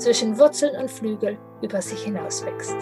[0.00, 2.76] zwischen Wurzeln und Flügel über sich hinauswächst.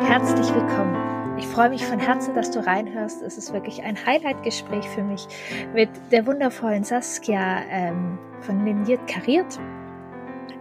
[0.00, 1.38] Herzlich willkommen.
[1.38, 3.22] Ich freue mich von Herzen, dass du reinhörst.
[3.22, 5.26] Es ist wirklich ein Highlight-Gespräch für mich
[5.74, 9.58] mit der wundervollen Saskia ähm, von Liniert Kariert.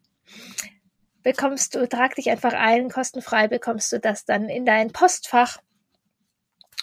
[1.21, 5.59] bekommst du, trag dich einfach ein, kostenfrei bekommst du das dann in dein Postfach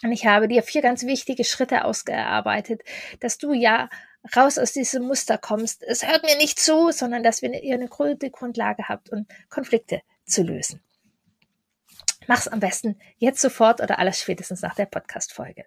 [0.05, 2.83] und ich habe dir vier ganz wichtige Schritte ausgearbeitet,
[3.19, 3.91] dass du ja
[4.37, 5.83] raus aus diesem Muster kommst.
[5.83, 10.03] Es hört mir nicht zu, sondern dass wir ihr eine gute Grundlage habt, um Konflikte
[10.25, 10.86] zu lösen.
[12.27, 15.65] Mach's am besten jetzt sofort oder alles spätestens nach der Podcast-Folge.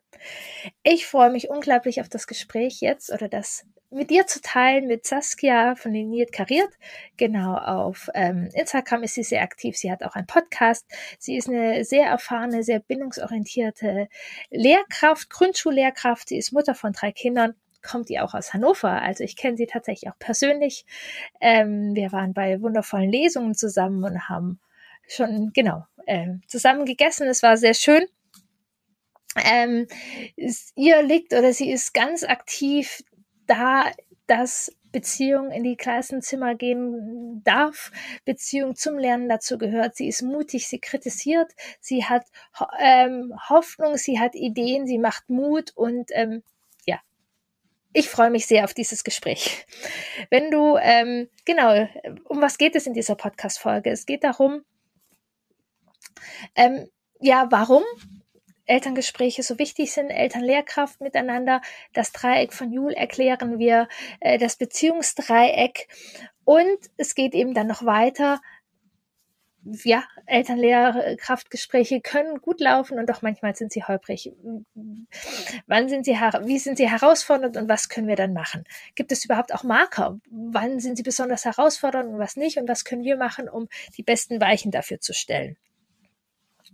[0.83, 5.07] Ich freue mich unglaublich auf das Gespräch jetzt oder das mit dir zu teilen, mit
[5.07, 6.69] Saskia von Liniert Kariert.
[7.17, 9.77] Genau, auf ähm, Instagram ist sie sehr aktiv.
[9.77, 10.85] Sie hat auch einen Podcast.
[11.17, 14.07] Sie ist eine sehr erfahrene, sehr bindungsorientierte
[14.51, 16.29] Lehrkraft, Grundschullehrkraft.
[16.29, 19.01] Sie ist Mutter von drei Kindern kommt die auch aus Hannover.
[19.01, 20.85] Also ich kenne sie tatsächlich auch persönlich.
[21.39, 24.59] Ähm, wir waren bei wundervollen Lesungen zusammen und haben
[25.07, 27.27] schon, genau, ähm, zusammen gegessen.
[27.27, 28.05] Es war sehr schön.
[29.45, 29.87] Ähm,
[30.75, 33.03] ihr liegt oder sie ist ganz aktiv
[33.45, 33.85] da,
[34.27, 37.91] dass Beziehung in die Klassenzimmer gehen darf,
[38.25, 39.95] Beziehung zum Lernen dazu gehört.
[39.95, 42.25] Sie ist mutig, sie kritisiert, sie hat
[42.79, 46.41] ähm, Hoffnung, sie hat Ideen, sie macht Mut und ähm,
[46.87, 46.99] ja,
[47.93, 49.67] ich freue mich sehr auf dieses Gespräch.
[50.31, 51.87] Wenn du, ähm, genau,
[52.23, 53.91] um was geht es in dieser Podcast-Folge?
[53.91, 54.63] Es geht darum,
[56.55, 56.87] ähm,
[57.19, 57.83] ja, warum
[58.69, 61.61] Elterngespräche so wichtig sind, Eltern-Lehrkraft miteinander.
[61.93, 63.87] Das Dreieck von Jule erklären wir,
[64.19, 65.87] äh, das Beziehungsdreieck.
[66.45, 68.39] Und es geht eben dann noch weiter.
[69.83, 74.31] Ja, Eltern-Lehrkraftgespräche können gut laufen und doch manchmal sind sie holprig.
[75.67, 78.63] Wann sind sie, wie sind sie herausfordernd und was können wir dann machen?
[78.95, 80.19] Gibt es überhaupt auch Marker?
[80.29, 82.57] Wann sind sie besonders herausfordernd und was nicht?
[82.57, 85.57] Und was können wir machen, um die besten Weichen dafür zu stellen?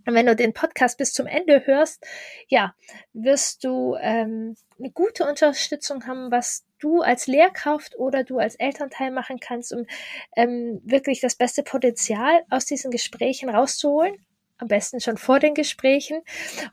[0.05, 2.05] Und wenn du den Podcast bis zum Ende hörst,
[2.47, 2.75] ja,
[3.13, 9.11] wirst du ähm, eine gute Unterstützung haben, was du als Lehrkraft oder du als Elternteil
[9.11, 9.85] machen kannst, um
[10.35, 14.15] ähm, wirklich das beste Potenzial aus diesen Gesprächen rauszuholen.
[14.57, 16.21] Am besten schon vor den Gesprächen.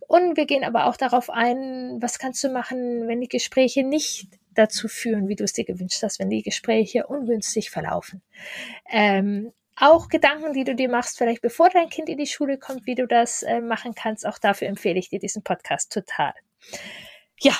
[0.06, 4.28] Und wir gehen aber auch darauf ein, was kannst du machen, wenn die Gespräche nicht
[4.54, 8.22] dazu führen, wie du es dir gewünscht hast, wenn die Gespräche ungünstig verlaufen.
[8.88, 12.86] Ähm, auch Gedanken, die du dir machst, vielleicht bevor dein Kind in die Schule kommt,
[12.86, 14.26] wie du das äh, machen kannst.
[14.26, 16.34] Auch dafür empfehle ich dir diesen Podcast total.
[17.40, 17.54] Ja,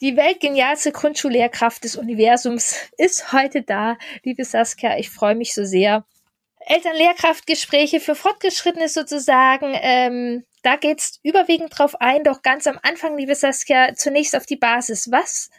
[0.00, 3.98] die weltgenialste Grundschullehrkraft des Universums ist heute da.
[4.22, 6.06] Liebe Saskia, ich freue mich so sehr.
[6.60, 9.76] Eltern-Lehrkraft-Gespräche für Fortgeschrittene sozusagen.
[9.80, 14.56] Ähm, da geht's überwiegend drauf ein, doch ganz am Anfang, liebe Saskia, zunächst auf die
[14.56, 15.10] Basis.
[15.10, 15.50] Was,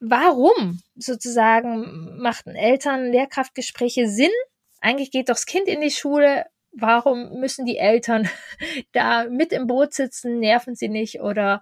[0.00, 4.30] warum sozusagen machten Eltern-Lehrkraftgespräche Sinn
[4.80, 8.28] eigentlich geht doch das Kind in die Schule, warum müssen die Eltern
[8.92, 11.60] da mit im Boot sitzen, nerven sie nicht oder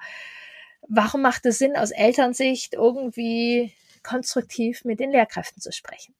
[0.88, 3.72] warum macht es Sinn aus Elternsicht irgendwie
[4.02, 6.14] konstruktiv mit den Lehrkräften zu sprechen?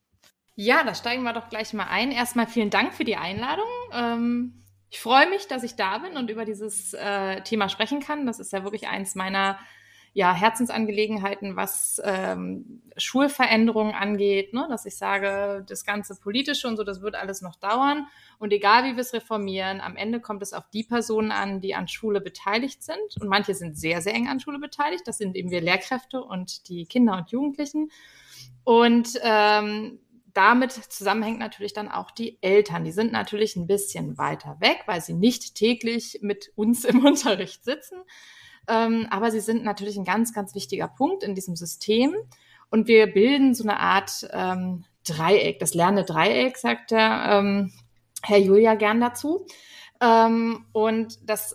[0.55, 2.11] Ja, da steigen wir doch gleich mal ein.
[2.11, 3.69] Erstmal vielen Dank für die Einladung.
[3.93, 8.27] Ähm, ich freue mich, dass ich da bin und über dieses äh, Thema sprechen kann.
[8.27, 9.59] Das ist ja wirklich eins meiner
[10.17, 14.67] ja, Herzensangelegenheiten, was ähm, Schulveränderungen angeht, ne?
[14.71, 18.07] dass ich sage, das ganze Politische und so, das wird alles noch dauern.
[18.39, 21.75] Und egal wie wir es reformieren, am Ende kommt es auf die Personen an, die
[21.75, 22.97] an Schule beteiligt sind.
[23.21, 25.07] Und manche sind sehr, sehr eng an Schule beteiligt.
[25.07, 27.91] Das sind eben wir Lehrkräfte und die Kinder und Jugendlichen.
[28.65, 29.99] Und ähm,
[30.33, 32.85] damit zusammenhängt natürlich dann auch die Eltern.
[32.85, 37.65] Die sind natürlich ein bisschen weiter weg, weil sie nicht täglich mit uns im Unterricht
[37.65, 37.99] sitzen.
[38.69, 42.15] Ähm, aber sie sind natürlich ein ganz, ganz wichtiger Punkt in diesem System.
[42.71, 47.73] Und wir bilden so eine Art ähm, Dreieck, das lernende Dreieck, sagt der ähm,
[48.23, 49.47] Herr Julia gern dazu.
[50.01, 51.55] Ähm, und das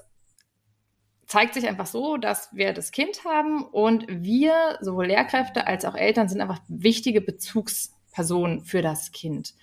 [1.28, 5.96] zeigt sich einfach so, dass wir das Kind haben und wir, sowohl Lehrkräfte als auch
[5.96, 9.54] Eltern, sind einfach wichtige Bezugspersonen für das Kind.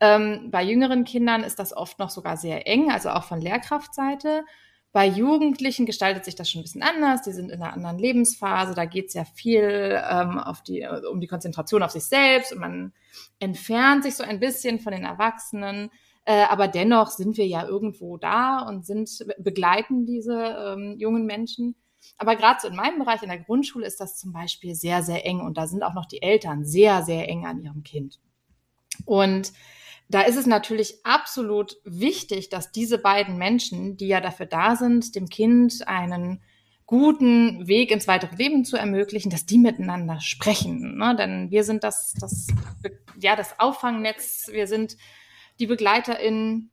[0.00, 4.44] Ähm, bei jüngeren Kindern ist das oft noch sogar sehr eng, also auch von Lehrkraftseite.
[4.92, 7.22] Bei Jugendlichen gestaltet sich das schon ein bisschen anders.
[7.22, 8.74] Die sind in einer anderen Lebensphase.
[8.74, 12.60] Da geht es ja viel ähm, auf die, um die Konzentration auf sich selbst und
[12.60, 12.92] man
[13.38, 15.90] entfernt sich so ein bisschen von den Erwachsenen.
[16.24, 21.74] Äh, aber dennoch sind wir ja irgendwo da und sind, begleiten diese ähm, jungen Menschen.
[22.16, 25.26] Aber gerade so in meinem Bereich in der Grundschule ist das zum Beispiel sehr, sehr
[25.26, 28.20] eng und da sind auch noch die Eltern sehr, sehr eng an ihrem Kind.
[29.04, 29.52] Und
[30.08, 35.14] da ist es natürlich absolut wichtig, dass diese beiden Menschen, die ja dafür da sind,
[35.14, 36.42] dem Kind einen
[36.86, 40.96] guten Weg ins weitere Leben zu ermöglichen, dass die miteinander sprechen.
[40.96, 41.14] Ne?
[41.16, 42.46] Denn wir sind das, das,
[43.20, 44.96] ja, das Auffangnetz, wir sind
[45.60, 46.70] die BegleiterInnen,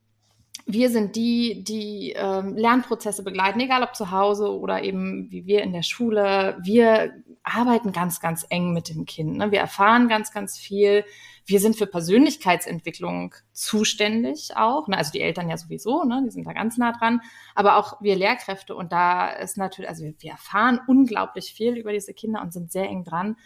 [0.67, 5.62] wir sind die, die ähm, Lernprozesse begleiten, egal ob zu Hause oder eben wie wir
[5.62, 6.57] in der Schule.
[6.62, 7.13] Wir
[7.44, 9.38] arbeiten ganz, ganz eng mit dem Kind.
[9.38, 9.51] Ne?
[9.51, 11.06] Wir erfahren ganz, ganz viel.
[11.45, 14.88] Wir sind für Persönlichkeitsentwicklung zuständig auch.
[14.88, 14.97] Ne?
[14.97, 16.23] Also die Eltern ja sowieso, ne?
[16.25, 17.21] die sind da ganz nah dran.
[17.53, 18.75] Aber auch wir Lehrkräfte.
[18.75, 22.71] Und da ist natürlich, also wir, wir erfahren unglaublich viel über diese Kinder und sind
[22.71, 23.38] sehr eng dran.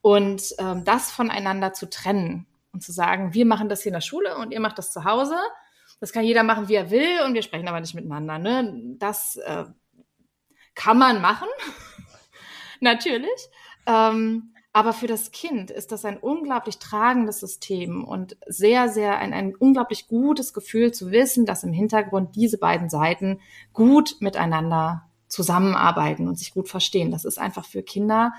[0.00, 4.00] Und ähm, das voneinander zu trennen, und zu sagen, wir machen das hier in der
[4.02, 5.36] Schule und ihr macht das zu Hause.
[6.00, 8.38] Das kann jeder machen, wie er will und wir sprechen aber nicht miteinander.
[8.38, 8.94] Ne?
[8.98, 9.64] Das äh,
[10.74, 11.48] kann man machen,
[12.80, 13.48] natürlich.
[13.86, 19.32] Ähm, aber für das Kind ist das ein unglaublich tragendes System und sehr, sehr ein,
[19.32, 23.40] ein unglaublich gutes Gefühl zu wissen, dass im Hintergrund diese beiden Seiten
[23.72, 27.10] gut miteinander zusammenarbeiten und sich gut verstehen.
[27.10, 28.32] Das ist einfach für Kinder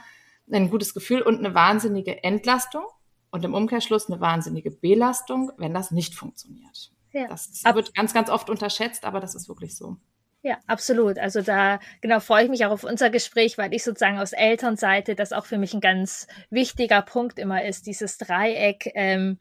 [0.52, 2.84] ein gutes Gefühl und eine wahnsinnige Entlastung
[3.32, 6.92] und im Umkehrschluss eine wahnsinnige Belastung, wenn das nicht funktioniert.
[7.12, 7.28] Ja.
[7.28, 9.98] Das wird ganz, ganz oft unterschätzt, aber das ist wirklich so.
[10.42, 11.20] Ja, absolut.
[11.20, 15.14] Also da genau freue ich mich auch auf unser Gespräch, weil ich sozusagen aus Elternseite
[15.14, 19.38] das auch für mich ein ganz wichtiger Punkt immer ist, dieses Dreieck ähm,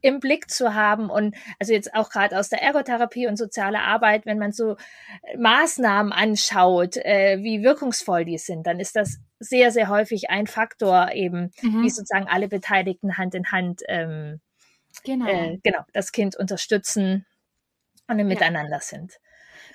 [0.00, 4.26] im Blick zu haben und also jetzt auch gerade aus der Ergotherapie und soziale Arbeit,
[4.26, 4.74] wenn man so
[5.38, 11.12] Maßnahmen anschaut, äh, wie wirkungsvoll die sind, dann ist das sehr, sehr häufig ein Faktor
[11.12, 11.84] eben, mhm.
[11.84, 14.40] wie sozusagen alle Beteiligten Hand in Hand ähm,
[15.04, 15.26] genau.
[15.26, 17.26] Äh, genau das Kind unterstützen
[18.08, 18.34] und im ja.
[18.34, 19.18] Miteinander sind.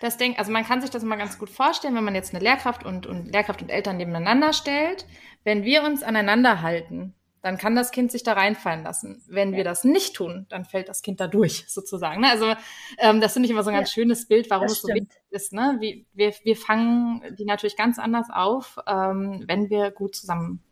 [0.02, 2.44] Das Ding, also man kann sich das mal ganz gut vorstellen, wenn man jetzt eine
[2.44, 5.06] Lehrkraft und, und Lehrkraft und Eltern nebeneinander stellt.
[5.44, 9.24] Wenn wir uns aneinander halten, dann kann das Kind sich da reinfallen lassen.
[9.28, 9.58] Wenn ja.
[9.58, 12.22] wir das nicht tun, dann fällt das Kind da durch, sozusagen.
[12.22, 12.30] Ne?
[12.32, 12.56] Also
[12.98, 15.22] ähm, das finde ich immer so ein ganz ja, schönes Bild, warum es so wichtig
[15.30, 15.54] ist.
[15.54, 15.78] Ne?
[15.80, 20.64] Wie, wir, wir fangen die natürlich ganz anders auf, ähm, wenn wir gut zusammen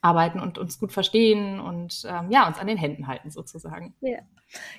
[0.00, 3.94] arbeiten und uns gut verstehen und ähm, ja, uns an den Händen halten sozusagen.
[4.00, 4.18] Ja,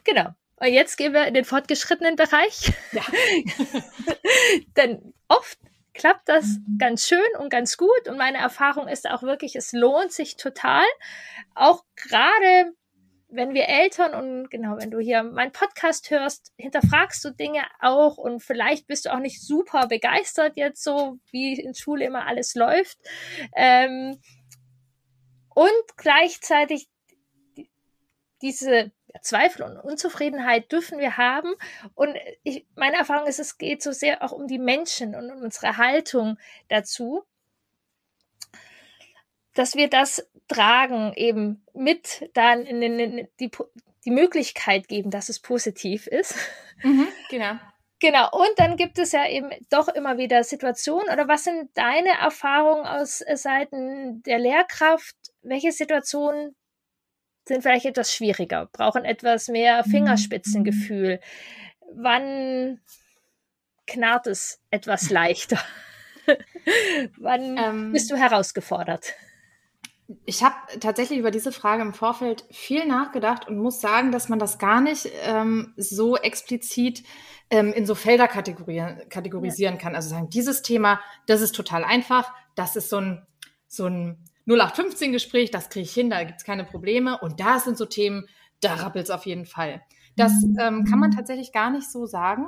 [0.04, 0.30] genau.
[0.58, 2.74] Und jetzt gehen wir in den fortgeschrittenen Bereich.
[2.92, 3.02] Ja.
[4.78, 5.58] Denn oft
[5.94, 8.08] klappt das ganz schön und ganz gut.
[8.08, 10.86] Und meine Erfahrung ist auch wirklich, es lohnt sich total.
[11.56, 12.74] Auch gerade
[13.32, 18.18] wenn wir Eltern und genau, wenn du hier meinen Podcast hörst, hinterfragst du Dinge auch
[18.18, 22.56] und vielleicht bist du auch nicht super begeistert jetzt so, wie in Schule immer alles
[22.56, 22.98] läuft.
[23.56, 24.20] Ähm,
[25.54, 26.90] und gleichzeitig
[28.42, 28.92] diese
[29.22, 31.54] Zweifel und Unzufriedenheit dürfen wir haben.
[31.96, 35.42] Und ich, meine Erfahrung ist, es geht so sehr auch um die Menschen und um
[35.42, 36.38] unsere Haltung
[36.70, 37.24] dazu,
[39.54, 43.52] dass wir das tragen, eben mit dann in, den, in die,
[44.06, 46.36] die Möglichkeit geben, dass es positiv ist.
[46.84, 47.56] Mhm, genau.
[48.00, 52.10] Genau, und dann gibt es ja eben doch immer wieder Situationen, oder was sind deine
[52.20, 55.16] Erfahrungen aus äh, Seiten der Lehrkraft?
[55.42, 56.56] Welche Situationen
[57.48, 61.20] sind vielleicht etwas schwieriger, brauchen etwas mehr Fingerspitzengefühl.
[61.94, 62.80] Wann
[63.88, 65.60] knarrt es etwas leichter?
[67.18, 69.14] Wann ähm, bist du herausgefordert?
[70.26, 74.40] Ich habe tatsächlich über diese Frage im Vorfeld viel nachgedacht und muss sagen, dass man
[74.40, 77.04] das gar nicht ähm, so explizit
[77.50, 79.82] ähm, in so Felder kategorisieren, kategorisieren ja.
[79.82, 79.96] kann.
[79.96, 83.26] Also sagen, dieses Thema, das ist total einfach, das ist so ein,
[83.68, 87.20] so ein 0815-Gespräch, das kriege ich hin, da gibt es keine Probleme.
[87.20, 88.28] Und da sind so Themen,
[88.60, 89.82] da rappelt es auf jeden Fall.
[90.16, 92.48] Das ähm, kann man tatsächlich gar nicht so sagen,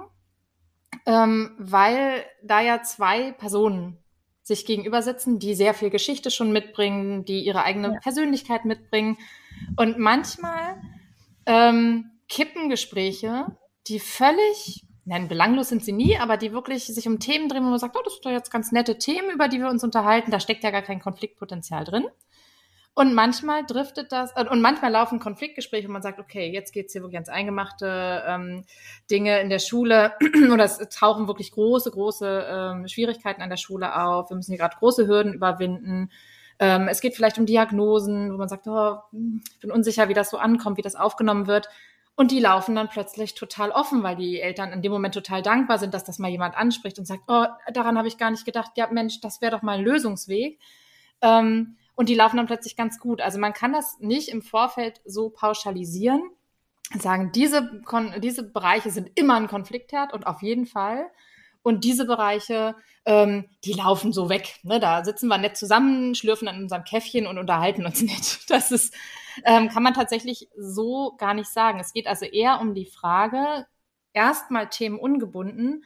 [1.05, 3.97] ähm, weil da ja zwei Personen
[4.41, 7.99] sich gegenüber sitzen, die sehr viel Geschichte schon mitbringen, die ihre eigene ja.
[8.01, 9.17] Persönlichkeit mitbringen.
[9.77, 10.81] Und manchmal
[11.45, 13.45] ähm, kippen Gespräche,
[13.87, 17.69] die völlig, nein, belanglos sind sie nie, aber die wirklich sich um Themen drehen, wo
[17.69, 20.31] man sagt, oh, das sind doch jetzt ganz nette Themen, über die wir uns unterhalten,
[20.31, 22.05] da steckt ja gar kein Konfliktpotenzial drin.
[22.95, 26.93] Und manchmal driftet das, äh, und manchmal laufen Konfliktgespräche, wo man sagt, okay, jetzt geht's
[26.93, 28.65] hier wirklich ans Eingemachte, ähm,
[29.09, 30.13] Dinge in der Schule,
[30.51, 34.29] oder es tauchen wirklich große, große ähm, Schwierigkeiten an der Schule auf.
[34.29, 36.11] Wir müssen hier gerade große Hürden überwinden.
[36.59, 40.29] Ähm, es geht vielleicht um Diagnosen, wo man sagt, oh, ich bin unsicher, wie das
[40.29, 41.69] so ankommt, wie das aufgenommen wird.
[42.15, 45.79] Und die laufen dann plötzlich total offen, weil die Eltern in dem Moment total dankbar
[45.79, 48.71] sind, dass das mal jemand anspricht und sagt, oh, daran habe ich gar nicht gedacht.
[48.75, 50.59] Ja, Mensch, das wäre doch mal ein Lösungsweg.
[51.21, 53.21] Ähm, und die laufen dann plötzlich ganz gut.
[53.21, 56.21] Also man kann das nicht im Vorfeld so pauschalisieren,
[56.99, 57.81] sagen, diese,
[58.19, 61.09] diese Bereiche sind immer ein Konfliktherd und auf jeden Fall.
[61.63, 64.59] Und diese Bereiche, ähm, die laufen so weg.
[64.63, 64.79] Ne?
[64.79, 68.49] Da sitzen wir nett zusammen, schlürfen an unserem Käffchen und unterhalten uns nett.
[68.49, 68.93] Das ist,
[69.45, 71.79] ähm, kann man tatsächlich so gar nicht sagen.
[71.79, 73.65] Es geht also eher um die Frage,
[74.13, 75.85] erstmal themenungebunden,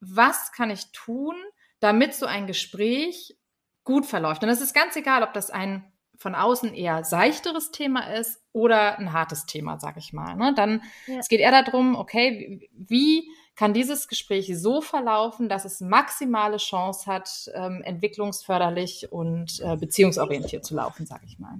[0.00, 1.36] was kann ich tun,
[1.80, 3.36] damit so ein Gespräch
[3.84, 4.42] gut verläuft.
[4.42, 5.84] Und es ist ganz egal, ob das ein
[6.18, 10.36] von außen eher seichteres Thema ist oder ein hartes Thema, sag ich mal.
[10.36, 10.54] Ne?
[10.54, 11.18] Dann, ja.
[11.18, 17.06] es geht eher darum, okay, wie kann dieses Gespräch so verlaufen, dass es maximale Chance
[17.06, 21.54] hat, ähm, entwicklungsförderlich und äh, beziehungsorientiert zu laufen, sag ich mal.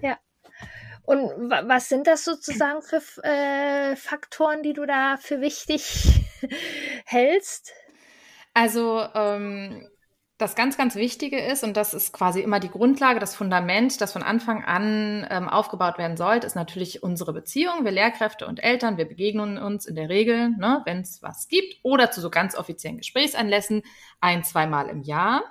[0.00, 0.18] Ja.
[1.04, 6.06] Und was sind das sozusagen für äh, Faktoren, die du da für wichtig
[7.06, 7.72] hältst?
[8.52, 9.88] Also ähm,
[10.38, 14.12] das ganz, ganz Wichtige ist, und das ist quasi immer die Grundlage, das Fundament, das
[14.12, 17.84] von Anfang an ähm, aufgebaut werden sollte, ist natürlich unsere Beziehung.
[17.84, 21.80] Wir Lehrkräfte und Eltern, wir begegnen uns in der Regel, ne, wenn es was gibt,
[21.82, 23.82] oder zu so ganz offiziellen Gesprächsanlässen
[24.20, 25.42] ein, zweimal im Jahr.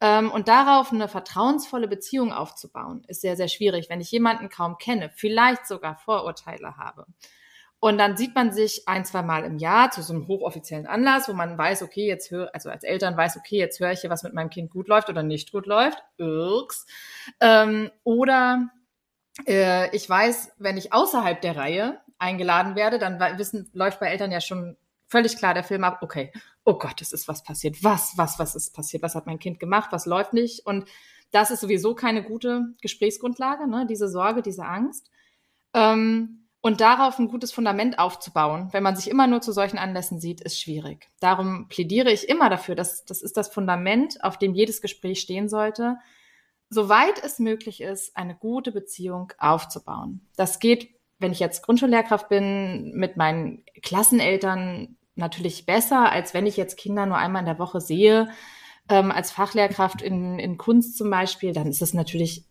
[0.00, 4.78] Ähm, und darauf eine vertrauensvolle Beziehung aufzubauen, ist sehr, sehr schwierig, wenn ich jemanden kaum
[4.78, 7.04] kenne, vielleicht sogar Vorurteile habe.
[7.82, 11.28] Und dann sieht man sich ein, zwei Mal im Jahr zu so einem hochoffiziellen Anlass,
[11.28, 14.10] wo man weiß, okay, jetzt höre, also als Eltern weiß, okay, jetzt höre ich hier,
[14.10, 15.98] was mit meinem Kind gut läuft oder nicht gut läuft.
[16.18, 16.84] Irks.
[17.40, 18.68] Ähm, oder
[19.46, 24.30] äh, ich weiß, wenn ich außerhalb der Reihe eingeladen werde, dann wissen, läuft bei Eltern
[24.30, 26.32] ja schon völlig klar der Film ab, okay,
[26.64, 27.82] oh Gott, es ist was passiert.
[27.82, 29.02] Was, was, was ist passiert?
[29.02, 29.88] Was hat mein Kind gemacht?
[29.90, 30.66] Was läuft nicht?
[30.66, 30.86] Und
[31.30, 33.86] das ist sowieso keine gute Gesprächsgrundlage, ne?
[33.88, 35.10] diese Sorge, diese Angst.
[35.72, 40.20] Ähm, und darauf ein gutes Fundament aufzubauen, wenn man sich immer nur zu solchen Anlässen
[40.20, 41.08] sieht, ist schwierig.
[41.20, 45.48] Darum plädiere ich immer dafür, dass das ist das Fundament, auf dem jedes Gespräch stehen
[45.48, 45.96] sollte,
[46.68, 50.28] soweit es möglich ist, eine gute Beziehung aufzubauen.
[50.36, 56.56] Das geht, wenn ich jetzt Grundschullehrkraft bin, mit meinen Klasseneltern natürlich besser, als wenn ich
[56.56, 58.28] jetzt Kinder nur einmal in der Woche sehe.
[58.88, 62.44] Ähm, als Fachlehrkraft in, in Kunst zum Beispiel, dann ist es natürlich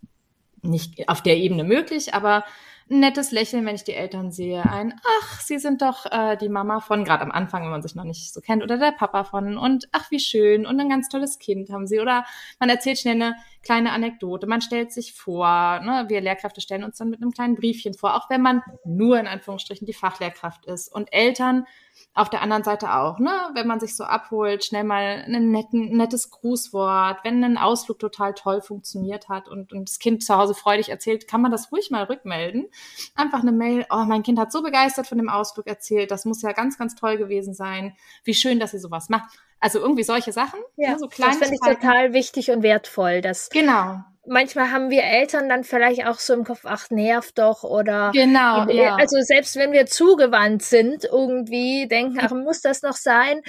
[0.61, 2.43] nicht auf der Ebene möglich, aber
[2.89, 6.50] ein nettes Lächeln, wenn ich die Eltern sehe, ein Ach, sie sind doch äh, die
[6.50, 9.24] Mama von, gerade am Anfang, wenn man sich noch nicht so kennt, oder der Papa
[9.24, 12.00] von und ach, wie schön und ein ganz tolles Kind haben sie.
[12.00, 12.25] Oder
[12.60, 13.36] man erzählt schnell eine
[13.69, 15.47] kleine Anekdote, man stellt sich vor,
[15.81, 16.05] ne?
[16.07, 19.27] wir Lehrkräfte stellen uns dann mit einem kleinen Briefchen vor, auch wenn man nur in
[19.27, 20.91] Anführungsstrichen die Fachlehrkraft ist.
[20.91, 21.67] Und Eltern
[22.15, 23.29] auf der anderen Seite auch, ne?
[23.53, 28.33] Wenn man sich so abholt, schnell mal ein netten, nettes Grußwort, wenn ein Ausflug total
[28.33, 31.91] toll funktioniert hat und, und das Kind zu Hause freudig erzählt, kann man das ruhig
[31.91, 32.69] mal rückmelden.
[33.13, 36.41] Einfach eine Mail, oh, mein Kind hat so begeistert von dem Ausflug erzählt, das muss
[36.41, 37.95] ja ganz, ganz toll gewesen sein.
[38.23, 39.29] Wie schön, dass sie sowas macht.
[39.59, 40.59] Also irgendwie solche Sachen.
[40.77, 43.21] Ja, ne, so das finde ich total wichtig und wertvoll.
[43.21, 47.63] Dass genau manchmal haben wir Eltern dann vielleicht auch so im Kopf, ach, nervt doch
[47.63, 48.11] oder.
[48.13, 48.69] Genau.
[48.69, 48.95] Ja.
[48.95, 53.41] Also selbst wenn wir zugewandt sind, irgendwie denken, ach, muss das noch sein?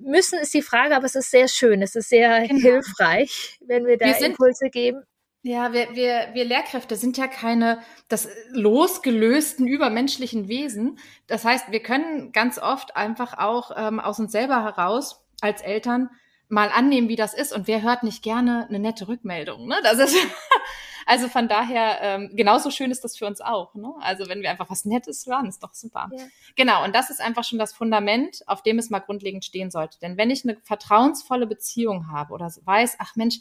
[0.00, 2.60] Müssen ist die Frage, aber es ist sehr schön, es ist sehr genau.
[2.60, 5.02] hilfreich, wenn wir da wir Impulse geben.
[5.42, 10.98] Ja, wir, wir, wir Lehrkräfte sind ja keine das losgelösten übermenschlichen Wesen.
[11.26, 16.10] Das heißt, wir können ganz oft einfach auch ähm, aus uns selber heraus als Eltern
[16.48, 17.52] mal annehmen, wie das ist.
[17.52, 19.66] Und wer hört nicht gerne eine nette Rückmeldung?
[19.66, 19.76] Ne?
[19.82, 20.16] Das ist
[21.06, 23.74] also von daher ähm, genauso schön ist das für uns auch.
[23.74, 23.92] Ne?
[24.00, 26.10] Also wenn wir einfach was Nettes hören, ist doch super.
[26.12, 26.24] Ja.
[26.56, 26.84] Genau.
[26.84, 29.98] Und das ist einfach schon das Fundament, auf dem es mal grundlegend stehen sollte.
[30.00, 33.40] Denn wenn ich eine vertrauensvolle Beziehung habe oder weiß, ach Mensch,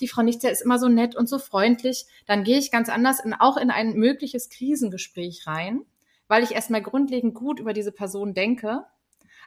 [0.00, 3.20] die Frau Nichtser ist immer so nett und so freundlich, dann gehe ich ganz anders
[3.20, 5.82] in, auch in ein mögliches Krisengespräch rein,
[6.26, 8.84] weil ich erstmal grundlegend gut über diese Person denke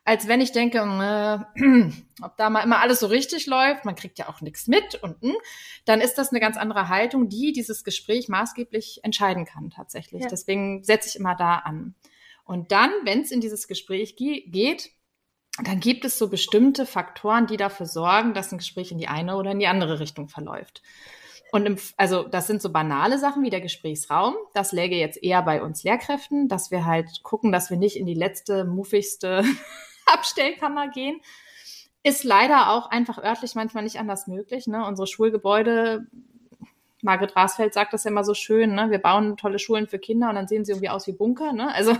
[0.03, 1.61] als wenn ich denke, äh,
[2.21, 5.21] ob da mal immer alles so richtig läuft, man kriegt ja auch nichts mit und
[5.21, 5.37] mh, hm,
[5.85, 10.23] dann ist das eine ganz andere Haltung, die dieses Gespräch maßgeblich entscheiden kann tatsächlich.
[10.23, 10.29] Ja.
[10.29, 11.95] Deswegen setze ich immer da an.
[12.43, 14.89] Und dann, wenn es in dieses Gespräch ge geht,
[15.63, 19.35] dann gibt es so bestimmte Faktoren, die dafür sorgen, dass ein Gespräch in die eine
[19.35, 20.81] oder in die andere Richtung verläuft.
[21.51, 24.35] Und im, also das sind so banale Sachen wie der Gesprächsraum.
[24.53, 28.05] Das läge jetzt eher bei uns Lehrkräften, dass wir halt gucken, dass wir nicht in
[28.05, 29.43] die letzte, muffigste
[30.13, 31.21] Abstellkammer gehen.
[32.03, 34.67] Ist leider auch einfach örtlich manchmal nicht anders möglich.
[34.67, 34.85] Ne?
[34.85, 36.07] Unsere Schulgebäude,
[37.01, 38.91] Margret Rasfeld sagt das ja immer so schön, ne?
[38.91, 41.53] wir bauen tolle Schulen für Kinder und dann sehen sie irgendwie aus wie Bunker.
[41.53, 41.73] Ne?
[41.73, 41.95] Also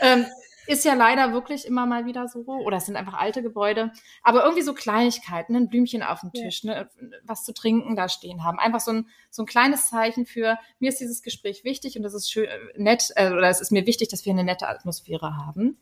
[0.00, 0.26] ähm,
[0.68, 2.40] ist ja leider wirklich immer mal wieder so.
[2.40, 3.90] Oder es sind einfach alte Gebäude.
[4.22, 6.82] Aber irgendwie so Kleinigkeiten, ein Blümchen auf dem Tisch, ja.
[6.82, 6.90] ne,
[7.24, 8.58] was zu trinken da stehen haben.
[8.58, 12.12] Einfach so ein, so ein kleines Zeichen für, mir ist dieses Gespräch wichtig und das
[12.12, 15.78] ist schön, nett, äh, oder es ist mir wichtig, dass wir eine nette Atmosphäre haben.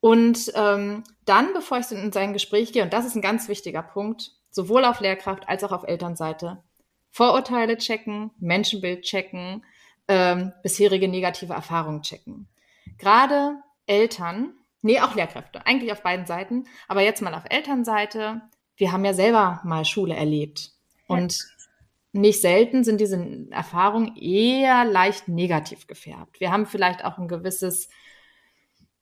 [0.00, 3.82] Und ähm, dann, bevor ich in sein Gespräch gehe, und das ist ein ganz wichtiger
[3.82, 6.62] Punkt, sowohl auf Lehrkraft als auch auf Elternseite,
[7.10, 9.64] Vorurteile checken, Menschenbild checken,
[10.06, 12.48] ähm, bisherige negative Erfahrungen checken.
[12.98, 14.52] Gerade Eltern,
[14.82, 18.42] nee, auch Lehrkräfte, eigentlich auf beiden Seiten, aber jetzt mal auf Elternseite.
[18.76, 20.72] Wir haben ja selber mal Schule erlebt
[21.08, 21.38] und
[22.12, 26.40] nicht selten sind diese Erfahrungen eher leicht negativ gefärbt.
[26.40, 27.88] Wir haben vielleicht auch ein gewisses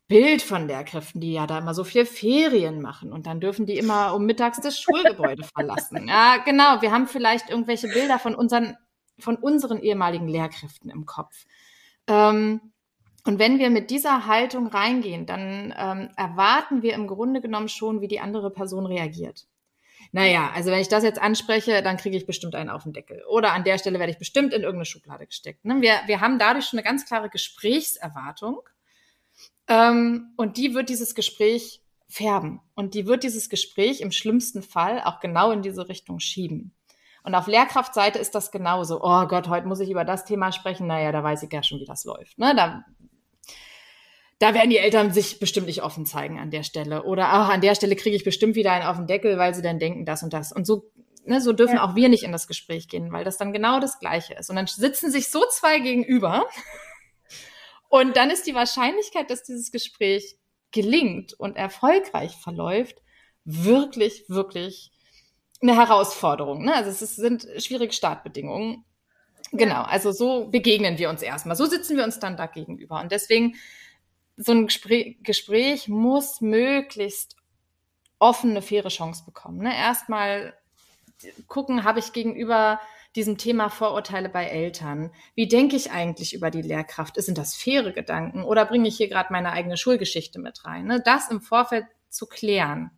[0.09, 3.77] Bild von Lehrkräften, die ja da immer so viel Ferien machen und dann dürfen die
[3.77, 6.07] immer um mittags das Schulgebäude verlassen.
[6.09, 6.81] Ja, genau.
[6.81, 8.77] Wir haben vielleicht irgendwelche Bilder von unseren,
[9.19, 11.45] von unseren ehemaligen Lehrkräften im Kopf.
[12.07, 12.61] Ähm,
[13.25, 18.01] und wenn wir mit dieser Haltung reingehen, dann ähm, erwarten wir im Grunde genommen schon,
[18.01, 19.49] wie die andere Person reagiert.
[20.13, 23.25] Naja, also wenn ich das jetzt anspreche, dann kriege ich bestimmt einen auf den Deckel.
[23.29, 25.65] Oder an der Stelle werde ich bestimmt in irgendeine Schublade gesteckt.
[25.65, 25.81] Ne?
[25.81, 28.61] Wir, wir haben dadurch schon eine ganz klare Gesprächserwartung.
[29.69, 32.61] Ähm, und die wird dieses Gespräch färben.
[32.75, 36.73] Und die wird dieses Gespräch im schlimmsten Fall auch genau in diese Richtung schieben.
[37.25, 39.03] Und auf Lehrkraftseite ist das genauso.
[39.03, 40.87] Oh Gott, heute muss ich über das Thema sprechen.
[40.87, 42.39] Naja, da weiß ich ja schon, wie das läuft.
[42.39, 42.55] Ne?
[42.55, 42.85] Da
[44.39, 47.05] da werden die Eltern sich bestimmt nicht offen zeigen an der Stelle.
[47.05, 49.63] Oder auch an der Stelle kriege ich bestimmt wieder einen auf den Deckel, weil sie
[49.63, 50.53] dann denken das und das.
[50.53, 50.91] Und so,
[51.25, 51.85] ne, so dürfen ja.
[51.85, 54.51] auch wir nicht in das Gespräch gehen, weil das dann genau das Gleiche ist.
[54.51, 56.45] Und dann sitzen sich so zwei gegenüber.
[57.89, 60.39] Und dann ist die Wahrscheinlichkeit, dass dieses Gespräch
[60.73, 62.97] gelingt und erfolgreich verläuft,
[63.45, 64.91] wirklich, wirklich
[65.63, 66.65] eine Herausforderung.
[66.65, 66.75] Ne?
[66.75, 68.85] Also es sind schwierige Startbedingungen.
[69.53, 71.57] Genau, also so begegnen wir uns erstmal.
[71.57, 73.01] So sitzen wir uns dann da gegenüber.
[73.01, 73.55] Und deswegen
[74.37, 77.37] so ein Gespräch, Gespräch muss möglichst
[78.19, 79.59] offen eine faire Chance bekommen.
[79.59, 79.77] Ne?
[79.77, 80.55] Erstmal
[81.47, 82.81] gucken, habe ich gegenüber
[83.17, 85.11] diesem Thema Vorurteile bei Eltern.
[85.35, 87.21] Wie denke ich eigentlich über die Lehrkraft?
[87.21, 90.87] Sind das faire Gedanken oder bringe ich hier gerade meine eigene Schulgeschichte mit rein?
[90.87, 91.01] Ne?
[91.05, 92.91] Das im Vorfeld zu klären.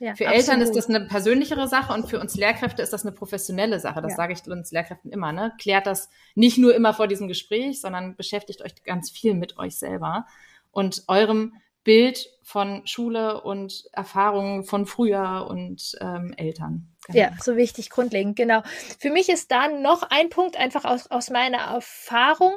[0.00, 0.48] Ja, für absolut.
[0.48, 4.00] Eltern ist das eine persönlichere Sache und für uns Lehrkräfte ist das eine professionelle Sache.
[4.00, 4.16] Das ja.
[4.16, 5.30] sage ich uns Lehrkräften immer.
[5.32, 5.52] Ne?
[5.60, 9.76] Klärt das nicht nur immer vor diesem Gespräch, sondern beschäftigt euch ganz viel mit euch
[9.76, 10.26] selber
[10.70, 11.54] und eurem
[11.90, 16.94] Bild von Schule und Erfahrungen von früher und ähm, Eltern.
[17.08, 17.18] Genau.
[17.18, 18.62] Ja, so wichtig, grundlegend, genau.
[19.00, 22.52] Für mich ist da noch ein Punkt einfach aus, aus meiner Erfahrung,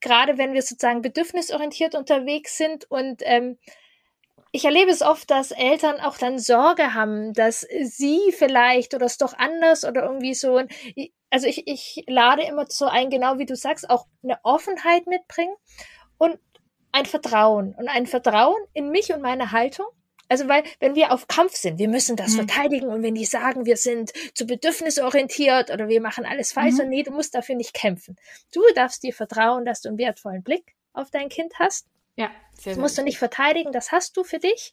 [0.00, 3.56] gerade wenn wir sozusagen bedürfnisorientiert unterwegs sind und ähm,
[4.50, 9.16] ich erlebe es oft, dass Eltern auch dann Sorge haben, dass sie vielleicht oder es
[9.16, 10.60] doch anders oder irgendwie so.
[11.30, 15.54] Also ich, ich lade immer so ein, genau wie du sagst, auch eine Offenheit mitbringen
[16.18, 16.40] und
[16.92, 19.86] ein Vertrauen und ein Vertrauen in mich und meine Haltung.
[20.28, 22.46] Also, weil, wenn wir auf Kampf sind, wir müssen das mhm.
[22.46, 26.80] verteidigen und wenn die sagen, wir sind zu bedürfnisorientiert oder wir machen alles falsch, mhm.
[26.80, 28.16] und nee, du musst dafür nicht kämpfen.
[28.52, 31.86] Du darfst dir vertrauen, dass du einen wertvollen Blick auf dein Kind hast.
[32.16, 34.72] Ja, sehr Das musst du nicht verteidigen, das hast du für dich.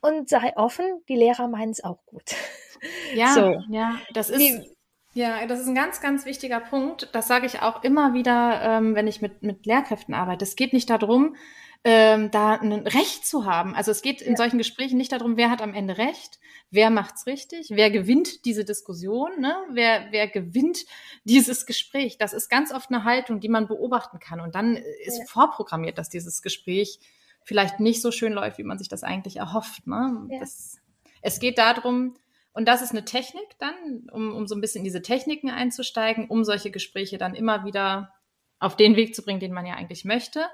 [0.00, 2.34] Und sei offen, die Lehrer meinen es auch gut.
[3.14, 3.58] Ja, so.
[3.70, 4.38] ja, das ist.
[4.38, 4.75] Die,
[5.16, 7.08] ja, das ist ein ganz, ganz wichtiger Punkt.
[7.12, 10.44] Das sage ich auch immer wieder, ähm, wenn ich mit, mit Lehrkräften arbeite.
[10.44, 11.36] Es geht nicht darum,
[11.84, 13.74] ähm, da ein Recht zu haben.
[13.74, 14.36] Also es geht in ja.
[14.36, 16.38] solchen Gesprächen nicht darum, wer hat am Ende Recht,
[16.70, 19.56] wer macht's richtig, wer gewinnt diese Diskussion, ne?
[19.70, 20.84] wer, wer gewinnt
[21.24, 22.18] dieses Gespräch.
[22.18, 24.40] Das ist ganz oft eine Haltung, die man beobachten kann.
[24.40, 25.24] Und dann ist ja.
[25.28, 27.00] vorprogrammiert, dass dieses Gespräch
[27.42, 29.86] vielleicht nicht so schön läuft, wie man sich das eigentlich erhofft.
[29.86, 30.26] Ne?
[30.28, 30.40] Ja.
[30.40, 30.76] Das,
[31.22, 32.16] es geht darum,
[32.56, 36.26] und das ist eine Technik dann, um, um so ein bisschen in diese Techniken einzusteigen,
[36.26, 38.14] um solche Gespräche dann immer wieder
[38.58, 40.46] auf den Weg zu bringen, den man ja eigentlich möchte.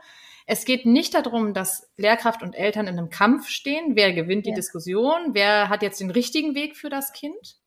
[0.44, 3.94] Es geht nicht darum, dass Lehrkraft und Eltern in einem Kampf stehen.
[3.94, 4.56] Wer gewinnt die ja.
[4.56, 5.34] Diskussion?
[5.34, 7.58] Wer hat jetzt den richtigen Weg für das Kind?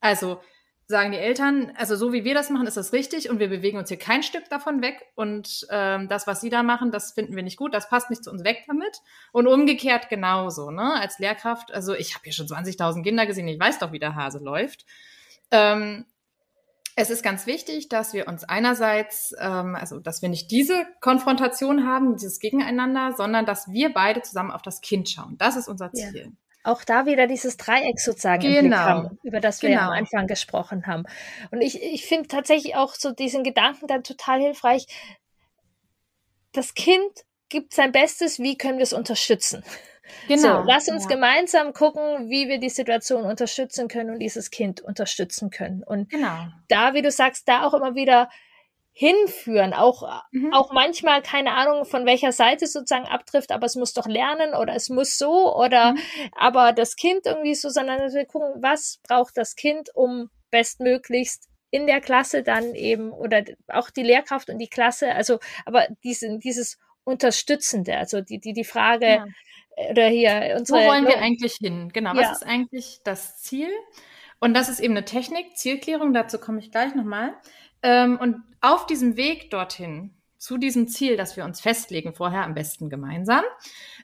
[0.00, 0.40] Also
[0.88, 3.76] sagen die Eltern, also so wie wir das machen, ist das richtig und wir bewegen
[3.78, 7.34] uns hier kein Stück davon weg und ähm, das, was sie da machen, das finden
[7.34, 9.00] wir nicht gut, das passt nicht zu uns weg damit
[9.32, 10.94] und umgekehrt genauso, ne?
[11.00, 14.14] Als Lehrkraft, also ich habe hier schon 20.000 Kinder gesehen, ich weiß doch, wie der
[14.14, 14.86] Hase läuft.
[15.50, 16.06] Ähm,
[16.98, 21.86] Es ist ganz wichtig, dass wir uns einerseits, ähm, also dass wir nicht diese Konfrontation
[21.86, 25.36] haben, dieses Gegeneinander, sondern dass wir beide zusammen auf das Kind schauen.
[25.36, 26.32] Das ist unser Ziel.
[26.66, 28.54] Ja auch da wieder dieses Dreieck sozusagen genau.
[28.54, 28.78] im Blick genau.
[28.78, 29.82] haben, über das wir genau.
[29.82, 31.04] am Anfang gesprochen haben.
[31.50, 34.86] Und ich, ich finde tatsächlich auch so diesen Gedanken dann total hilfreich.
[36.52, 39.62] Das Kind gibt sein Bestes, wie können wir es unterstützen?
[40.28, 40.62] Genau.
[40.62, 41.10] So, lass uns ja.
[41.10, 45.82] gemeinsam gucken, wie wir die Situation unterstützen können und dieses Kind unterstützen können.
[45.82, 46.46] Und genau.
[46.68, 48.28] da, wie du sagst, da auch immer wieder
[48.98, 50.54] hinführen, auch, mhm.
[50.54, 54.74] auch manchmal keine Ahnung von welcher Seite sozusagen abtrifft, aber es muss doch lernen oder
[54.74, 55.98] es muss so oder mhm.
[56.32, 61.86] aber das Kind irgendwie so, sondern wir gucken, was braucht das Kind, um bestmöglichst in
[61.86, 66.78] der Klasse dann eben oder auch die Lehrkraft und die Klasse, also aber diese, dieses
[67.04, 69.26] Unterstützende, also die, die, die Frage, ja.
[69.90, 70.78] oder hier unsere.
[70.78, 71.90] Wo wollen wir eigentlich hin?
[71.92, 72.22] Genau, ja.
[72.22, 73.68] was ist eigentlich das Ziel?
[74.40, 77.34] Und das ist eben eine Technik, Zielklärung, dazu komme ich gleich nochmal.
[77.86, 82.52] Ähm, und auf diesem Weg dorthin, zu diesem Ziel, das wir uns festlegen, vorher am
[82.52, 83.44] besten gemeinsam,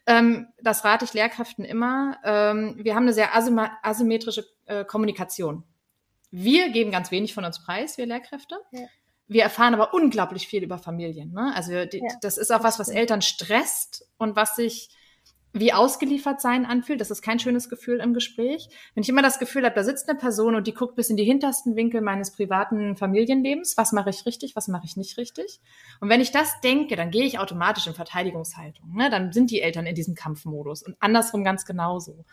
[0.07, 5.65] ähm, das rate ich Lehrkräften immer, ähm, wir haben eine sehr asymmetrische äh, Kommunikation.
[6.31, 8.57] Wir geben ganz wenig von uns preis, wir Lehrkräfte.
[8.71, 8.87] Ja.
[9.27, 11.33] Wir erfahren aber unglaublich viel über Familien.
[11.33, 11.53] Ne?
[11.55, 14.91] Also die, ja, das ist auch was, was Eltern stresst und was sich
[15.53, 17.01] wie ausgeliefert sein anfühlt.
[17.01, 18.69] Das ist kein schönes Gefühl im Gespräch.
[18.95, 21.17] Wenn ich immer das Gefühl habe, da sitzt eine Person und die guckt bis in
[21.17, 25.61] die hintersten Winkel meines privaten Familienlebens, was mache ich richtig, was mache ich nicht richtig.
[26.01, 28.95] Und wenn ich das denke, dann gehe ich automatisch in Verteidigungshaltung.
[28.95, 29.11] Ne?
[29.11, 32.25] Dann sind die Eltern in diesem Kampfmodus und andersrum ganz genauso.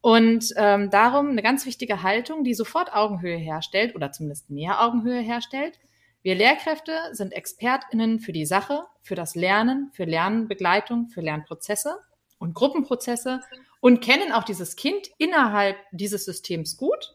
[0.00, 5.20] Und ähm, darum eine ganz wichtige Haltung, die sofort Augenhöhe herstellt oder zumindest mehr Augenhöhe
[5.20, 5.80] herstellt.
[6.22, 11.98] Wir Lehrkräfte sind ExpertInnen für die Sache, für das Lernen, für Lernbegleitung, für Lernprozesse
[12.38, 13.40] und Gruppenprozesse
[13.80, 17.14] und kennen auch dieses Kind innerhalb dieses Systems gut.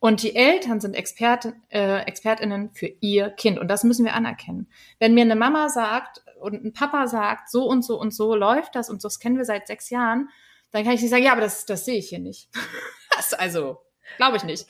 [0.00, 3.58] Und die Eltern sind Expert, äh, ExpertInnen für ihr Kind.
[3.58, 4.68] Und das müssen wir anerkennen.
[4.98, 8.74] Wenn mir eine Mama sagt und ein Papa sagt, so und so und so läuft
[8.74, 10.28] das und so, das kennen wir seit sechs Jahren,
[10.72, 12.50] dann kann ich nicht sagen, ja, aber das, das sehe ich hier nicht.
[13.38, 13.78] also,
[14.16, 14.66] Glaube ich nicht.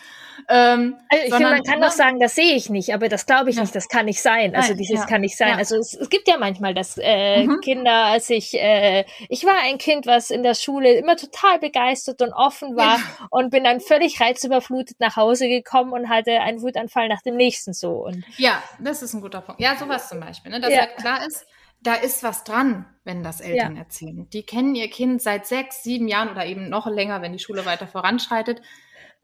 [0.49, 3.27] Ähm, also ich sondern, finde, man kann doch sagen, das sehe ich nicht, aber das
[3.27, 3.63] glaube ich ja.
[3.63, 4.55] nicht, das kann nicht sein.
[4.55, 5.51] Also Nein, dieses ja, kann nicht sein.
[5.51, 5.57] Ja.
[5.57, 7.61] Also es, es, gibt ja manchmal, dass äh, mhm.
[7.61, 12.21] Kinder, als ich, äh, ich war ein Kind, was in der Schule immer total begeistert
[12.23, 12.99] und offen war
[13.31, 17.73] und bin dann völlig reizüberflutet nach Hause gekommen und hatte einen Wutanfall nach dem nächsten
[17.73, 18.05] so.
[18.05, 19.61] Und ja, das ist ein guter Punkt.
[19.61, 20.61] Ja, sowas zum Beispiel, ne?
[20.61, 21.47] dass halt klar ist,
[21.83, 24.27] da ist was dran, wenn das Eltern erzählen.
[24.31, 27.67] Die kennen ihr Kind seit sechs, sieben Jahren oder eben noch länger, wenn die Schule
[27.67, 28.63] weiter voranschreitet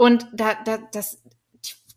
[0.00, 1.22] und da, da, das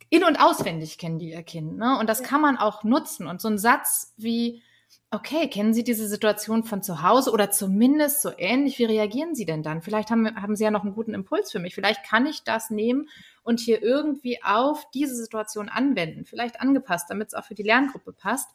[0.09, 1.77] in- und auswendig kennen die ihr Kind.
[1.77, 1.97] Ne?
[1.97, 3.27] Und das kann man auch nutzen.
[3.27, 4.61] Und so ein Satz wie,
[5.09, 9.45] okay, kennen Sie diese Situation von zu Hause oder zumindest so ähnlich, wie reagieren Sie
[9.45, 9.81] denn dann?
[9.81, 11.75] Vielleicht haben, haben Sie ja noch einen guten Impuls für mich.
[11.75, 13.07] Vielleicht kann ich das nehmen
[13.41, 16.25] und hier irgendwie auf diese Situation anwenden.
[16.25, 18.49] Vielleicht angepasst, damit es auch für die Lerngruppe passt.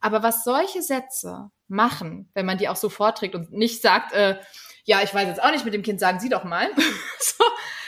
[0.00, 4.38] Aber was solche Sätze machen, wenn man die auch so vorträgt und nicht sagt, äh,
[4.84, 6.70] ja, ich weiß jetzt auch nicht mit dem Kind, sagen Sie doch mal.
[7.18, 7.44] so,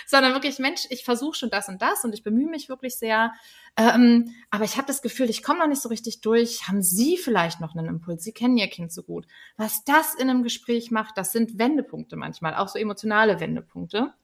[0.06, 3.32] sondern wirklich, Mensch, ich versuche schon das und das und ich bemühe mich wirklich sehr.
[3.76, 6.68] Ähm, aber ich habe das Gefühl, ich komme noch nicht so richtig durch.
[6.68, 8.24] Haben Sie vielleicht noch einen Impuls?
[8.24, 9.26] Sie kennen Ihr Kind so gut.
[9.56, 14.14] Was das in einem Gespräch macht, das sind Wendepunkte manchmal, auch so emotionale Wendepunkte.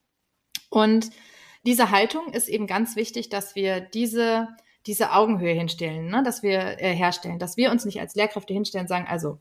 [0.71, 1.11] Und
[1.67, 4.49] diese Haltung ist eben ganz wichtig, dass wir diese
[4.87, 6.23] diese Augenhöhe hinstellen, ne?
[6.23, 9.39] dass wir äh, herstellen, dass wir uns nicht als Lehrkräfte hinstellen und sagen, also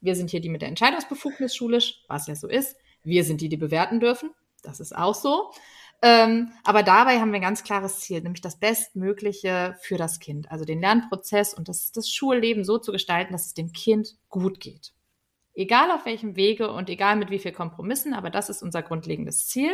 [0.00, 2.76] wir sind hier die mit der Entscheidungsbefugnis schulisch, was ja so ist.
[3.02, 4.30] Wir sind die, die bewerten dürfen.
[4.62, 5.50] Das ist auch so.
[6.00, 10.50] Ähm, aber dabei haben wir ein ganz klares Ziel, nämlich das Bestmögliche für das Kind.
[10.50, 14.60] Also den Lernprozess und das, das Schulleben so zu gestalten, dass es dem Kind gut
[14.60, 14.92] geht.
[15.54, 19.48] Egal auf welchem Wege und egal mit wie viel Kompromissen, aber das ist unser grundlegendes
[19.48, 19.72] Ziel.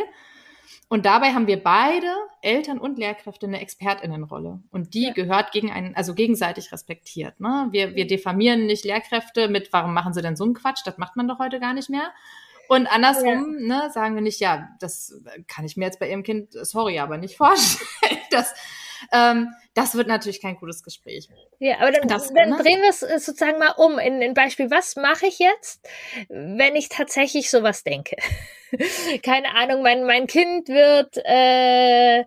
[0.87, 2.07] Und dabei haben wir beide,
[2.41, 4.63] Eltern und Lehrkräfte, eine Expertinnenrolle.
[4.71, 5.13] Und die ja.
[5.13, 7.39] gehört gegen einen, also gegenseitig respektiert.
[7.39, 7.67] Ne?
[7.71, 10.81] Wir, wir diffamieren nicht Lehrkräfte mit, warum machen sie denn so einen Quatsch?
[10.85, 12.11] Das macht man doch heute gar nicht mehr.
[12.67, 13.83] Und andersrum, ja.
[13.83, 15.13] ne, sagen wir nicht, ja, das
[15.47, 17.89] kann ich mir jetzt bei ihrem Kind, sorry, aber nicht vorstellen.
[18.31, 18.53] Das,
[19.13, 21.29] ähm, das wird natürlich kein gutes Gespräch.
[21.59, 22.57] Ja, aber dann, das, dann ne?
[22.57, 24.69] drehen wir es äh, sozusagen mal um in ein Beispiel.
[24.71, 25.87] Was mache ich jetzt,
[26.27, 28.17] wenn ich tatsächlich sowas denke?
[29.23, 32.25] Keine Ahnung, mein, mein Kind wird äh,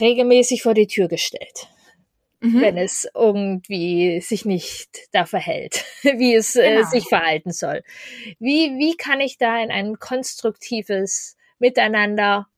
[0.00, 1.68] regelmäßig vor die Tür gestellt
[2.40, 2.60] mhm.
[2.60, 6.80] wenn es irgendwie sich nicht da verhält, wie es äh, genau.
[6.80, 7.82] äh, sich verhalten soll.
[8.38, 12.48] Wie, wie kann ich da in ein konstruktives Miteinander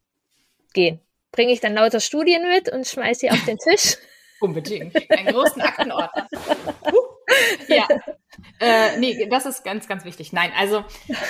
[0.72, 1.00] gehen?
[1.32, 3.96] Bringe ich dann lauter Studien mit und schmeiße sie auf den Tisch?
[4.40, 4.94] Unbedingt.
[5.10, 6.28] Einen großen Aktenordner.
[7.68, 7.86] ja.
[8.58, 10.32] Äh, nee, das ist ganz, ganz wichtig.
[10.32, 10.84] Nein, also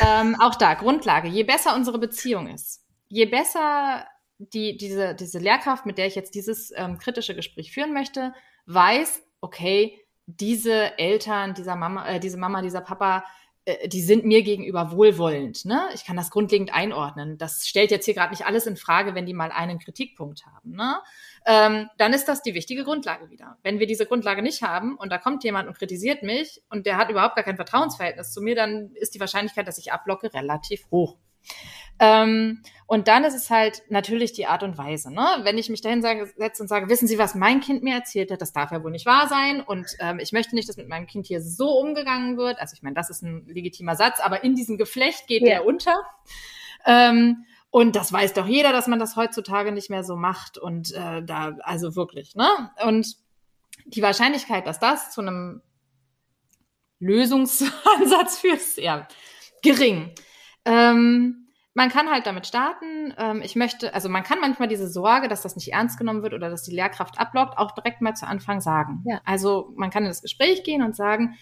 [0.06, 1.28] ähm, auch da, Grundlage.
[1.28, 4.06] Je besser unsere Beziehung ist, je besser
[4.52, 8.34] die, diese, diese Lehrkraft, mit der ich jetzt dieses ähm, kritische Gespräch führen möchte,
[8.66, 13.24] weiß, okay, diese Eltern, dieser Mama, äh, diese Mama, dieser Papa,
[13.64, 15.64] äh, die sind mir gegenüber wohlwollend.
[15.64, 15.88] Ne?
[15.94, 17.38] Ich kann das grundlegend einordnen.
[17.38, 20.72] Das stellt jetzt hier gerade nicht alles in Frage, wenn die mal einen Kritikpunkt haben.
[20.72, 20.96] Ne?
[21.46, 23.58] Ähm, dann ist das die wichtige Grundlage wieder.
[23.62, 26.96] Wenn wir diese Grundlage nicht haben und da kommt jemand und kritisiert mich und der
[26.96, 30.90] hat überhaupt gar kein Vertrauensverhältnis zu mir, dann ist die Wahrscheinlichkeit, dass ich abblocke, relativ
[30.90, 31.16] hoch.
[31.98, 35.12] Ähm, und dann ist es halt natürlich die Art und Weise.
[35.12, 35.24] Ne?
[35.44, 38.42] Wenn ich mich dahin setze und sage, wissen Sie, was mein Kind mir erzählt hat,
[38.42, 39.62] das darf ja wohl nicht wahr sein.
[39.62, 42.58] Und ähm, ich möchte nicht, dass mit meinem Kind hier so umgegangen wird.
[42.58, 45.48] Also ich meine, das ist ein legitimer Satz, aber in diesem Geflecht geht ja.
[45.48, 45.94] der unter.
[46.84, 50.58] Ähm, und das weiß doch jeder, dass man das heutzutage nicht mehr so macht.
[50.58, 52.70] Und äh, da, also wirklich, ne?
[52.84, 53.16] Und
[53.86, 55.62] die Wahrscheinlichkeit, dass das zu einem
[56.98, 59.08] Lösungsansatz führt, ist eher
[59.62, 60.14] gering.
[60.64, 61.42] Ähm,
[61.74, 63.14] man kann halt damit starten.
[63.16, 66.34] Ähm, ich möchte, also man kann manchmal diese Sorge, dass das nicht ernst genommen wird
[66.34, 69.02] oder dass die Lehrkraft abblockt, auch direkt mal zu Anfang sagen.
[69.06, 69.20] Ja.
[69.24, 71.36] Also man kann in das Gespräch gehen und sagen,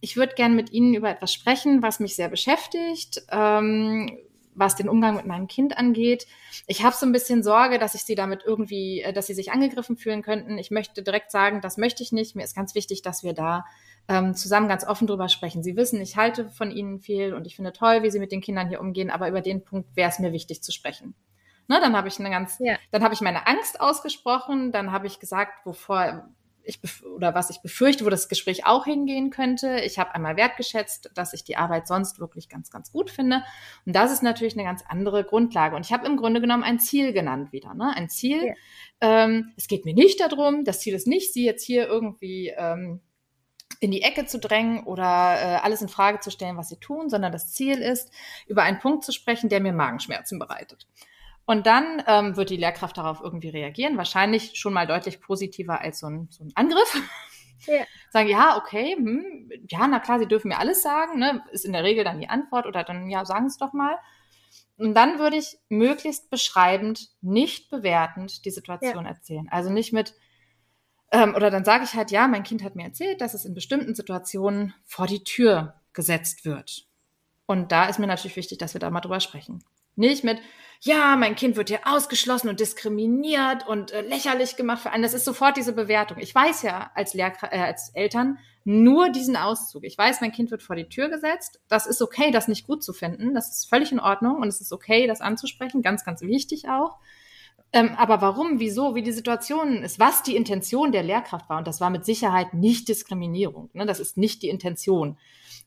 [0.00, 4.10] ich würde gern mit Ihnen über etwas sprechen, was mich sehr beschäftigt, ähm,
[4.54, 6.26] was den Umgang mit meinem Kind angeht.
[6.66, 9.52] Ich habe so ein bisschen Sorge, dass ich Sie damit irgendwie, äh, dass Sie sich
[9.52, 10.58] angegriffen fühlen könnten.
[10.58, 12.36] Ich möchte direkt sagen, das möchte ich nicht.
[12.36, 13.64] Mir ist ganz wichtig, dass wir da
[14.10, 15.62] ähm, zusammen ganz offen drüber sprechen.
[15.62, 18.40] Sie wissen, ich halte von Ihnen viel und ich finde toll, wie Sie mit den
[18.40, 21.14] Kindern hier umgehen, aber über den Punkt wäre es mir wichtig zu sprechen.
[21.68, 22.76] Ne, dann habe ich eine ganz, ja.
[22.90, 26.28] dann habe ich meine Angst ausgesprochen, dann habe ich gesagt, wovor
[26.64, 26.80] ich
[27.14, 29.80] oder was ich befürchte, wo das Gespräch auch hingehen könnte.
[29.80, 33.44] Ich habe einmal wertgeschätzt, dass ich die Arbeit sonst wirklich ganz, ganz gut finde.
[33.86, 35.76] Und das ist natürlich eine ganz andere Grundlage.
[35.76, 37.74] Und ich habe im Grunde genommen ein Ziel genannt wieder.
[37.74, 37.94] Ne?
[37.96, 38.48] Ein Ziel.
[38.48, 38.54] Ja.
[39.00, 43.00] Ähm, es geht mir nicht darum, das Ziel ist nicht, Sie jetzt hier irgendwie ähm,
[43.80, 47.08] in die Ecke zu drängen oder äh, alles in Frage zu stellen, was sie tun,
[47.08, 48.12] sondern das Ziel ist,
[48.46, 50.86] über einen Punkt zu sprechen, der mir Magenschmerzen bereitet.
[51.46, 55.98] Und dann ähm, wird die Lehrkraft darauf irgendwie reagieren, wahrscheinlich schon mal deutlich positiver als
[55.98, 57.02] so ein, so ein Angriff.
[57.66, 57.84] Ja.
[58.10, 61.42] Sagen, ja, okay, hm, ja, na klar, sie dürfen mir alles sagen, ne?
[61.52, 63.98] ist in der Regel dann die Antwort oder dann, ja, sagen es doch mal.
[64.78, 69.10] Und dann würde ich möglichst beschreibend, nicht bewertend die Situation ja.
[69.10, 69.46] erzählen.
[69.50, 70.14] Also nicht mit,
[71.12, 73.54] ähm, oder dann sage ich halt, ja, mein Kind hat mir erzählt, dass es in
[73.54, 76.86] bestimmten Situationen vor die Tür gesetzt wird.
[77.46, 79.64] Und da ist mir natürlich wichtig, dass wir da mal drüber sprechen.
[79.96, 80.38] Nicht mit,
[80.82, 85.02] ja, mein Kind wird hier ausgeschlossen und diskriminiert und äh, lächerlich gemacht für einen.
[85.02, 86.18] Das ist sofort diese Bewertung.
[86.18, 89.84] Ich weiß ja als, Lehrkra äh, als Eltern nur diesen Auszug.
[89.84, 91.60] Ich weiß, mein Kind wird vor die Tür gesetzt.
[91.68, 93.34] Das ist okay, das nicht gut zu finden.
[93.34, 95.82] Das ist völlig in Ordnung und es ist okay, das anzusprechen.
[95.82, 96.98] Ganz, ganz wichtig auch.
[97.72, 101.66] Ähm, aber warum, wieso, wie die Situation ist, was die Intention der Lehrkraft war, und
[101.66, 103.70] das war mit Sicherheit nicht Diskriminierung.
[103.74, 103.86] Ne?
[103.86, 105.18] Das ist nicht die Intention.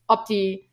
[0.06, 0.68] Ob die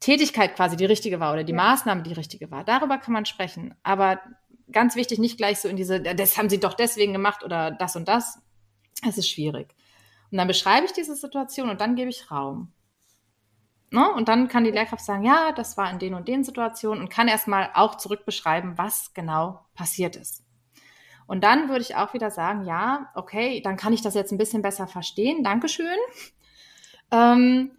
[0.00, 1.56] Tätigkeit quasi die richtige war oder die ja.
[1.56, 3.74] Maßnahme die richtige war, darüber kann man sprechen.
[3.82, 4.20] Aber
[4.70, 7.96] ganz wichtig, nicht gleich so in diese, das haben sie doch deswegen gemacht oder das
[7.96, 8.38] und das.
[9.06, 9.74] Es ist schwierig.
[10.30, 12.72] Und dann beschreibe ich diese Situation und dann gebe ich Raum.
[13.90, 14.12] Ne?
[14.12, 17.10] Und dann kann die Lehrkraft sagen, ja, das war in den und den Situationen und
[17.10, 20.44] kann erstmal auch zurückbeschreiben, was genau passiert ist.
[21.26, 24.38] Und dann würde ich auch wieder sagen, ja, okay, dann kann ich das jetzt ein
[24.38, 25.44] bisschen besser verstehen.
[25.44, 25.98] Dankeschön.
[27.10, 27.70] Ähm,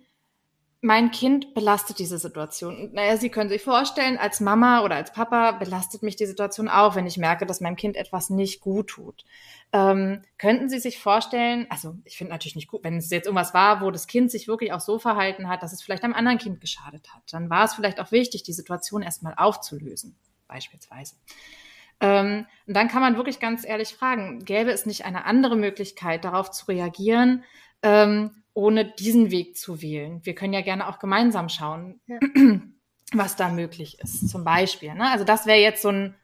[0.81, 2.91] mein Kind belastet diese Situation.
[2.93, 6.95] Naja, Sie können sich vorstellen, als Mama oder als Papa belastet mich die Situation auch,
[6.95, 9.25] wenn ich merke, dass meinem Kind etwas nicht gut tut.
[9.73, 13.53] Ähm, könnten Sie sich vorstellen, also ich finde natürlich nicht gut, wenn es jetzt irgendwas
[13.53, 16.37] war, wo das Kind sich wirklich auch so verhalten hat, dass es vielleicht einem anderen
[16.37, 20.15] Kind geschadet hat, dann war es vielleicht auch wichtig, die Situation erstmal aufzulösen,
[20.47, 21.15] beispielsweise.
[21.99, 26.23] Ähm, und dann kann man wirklich ganz ehrlich fragen, gäbe es nicht eine andere Möglichkeit,
[26.23, 27.43] darauf zu reagieren,
[27.83, 30.19] ähm, ohne diesen Weg zu wählen.
[30.23, 32.19] Wir können ja gerne auch gemeinsam schauen, ja.
[33.13, 34.93] was da möglich ist, zum Beispiel.
[34.93, 35.09] Ne?
[35.09, 36.15] Also das wäre jetzt so ein,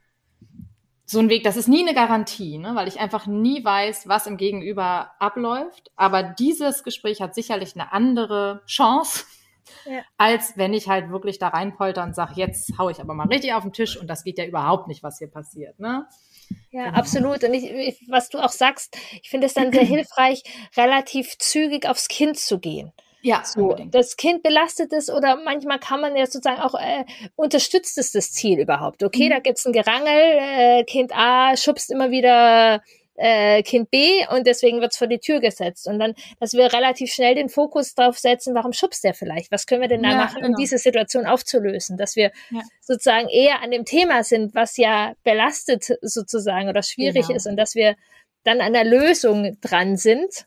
[1.05, 2.75] so ein Weg, das ist nie eine Garantie, ne?
[2.75, 5.91] weil ich einfach nie weiß, was im Gegenüber abläuft.
[5.95, 9.23] Aber dieses Gespräch hat sicherlich eine andere Chance,
[9.85, 10.01] ja.
[10.17, 13.53] als wenn ich halt wirklich da reinpolter und sage, jetzt hau ich aber mal richtig
[13.53, 15.79] auf den Tisch und das geht ja überhaupt nicht, was hier passiert.
[15.79, 16.05] Ne?
[16.71, 16.97] Ja, genau.
[16.97, 17.43] absolut.
[17.43, 20.43] Und ich, was du auch sagst, ich finde es dann sehr hilfreich,
[20.75, 22.91] relativ zügig aufs Kind zu gehen.
[23.21, 23.95] Ja, so, unbedingt.
[23.95, 27.05] das Kind belastet es oder manchmal kann man ja sozusagen auch, äh,
[27.35, 29.01] unterstützt es das Ziel überhaupt?
[29.01, 29.29] Okay, mhm.
[29.31, 32.83] da gibt's ein Gerangel, äh, Kind A schubst immer wieder
[33.15, 35.87] äh, Kind B und deswegen wird's vor die Tür gesetzt.
[35.87, 39.51] Und dann, dass wir relativ schnell den Fokus drauf setzen, warum schubst der vielleicht?
[39.51, 40.49] Was können wir denn da ja, machen, genau.
[40.49, 41.97] um diese Situation aufzulösen?
[41.97, 42.61] Dass wir ja.
[42.81, 47.37] sozusagen eher an dem Thema sind, was ja belastet sozusagen oder schwierig genau.
[47.37, 47.95] ist und dass wir
[48.43, 50.45] dann an der Lösung dran sind.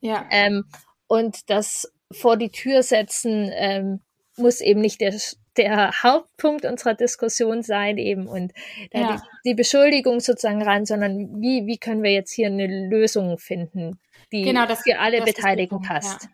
[0.00, 0.26] Ja.
[0.30, 0.64] Ähm,
[1.06, 4.00] und das vor die Tür setzen ähm,
[4.36, 5.14] muss eben nicht der
[5.56, 8.52] der Hauptpunkt unserer Diskussion sein eben und
[8.92, 9.16] ja.
[9.16, 13.98] die, die, Beschuldigung sozusagen ran, sondern wie, wie können wir jetzt hier eine Lösung finden,
[14.32, 16.24] die genau, das, für alle Beteiligten passt.
[16.24, 16.28] Ja.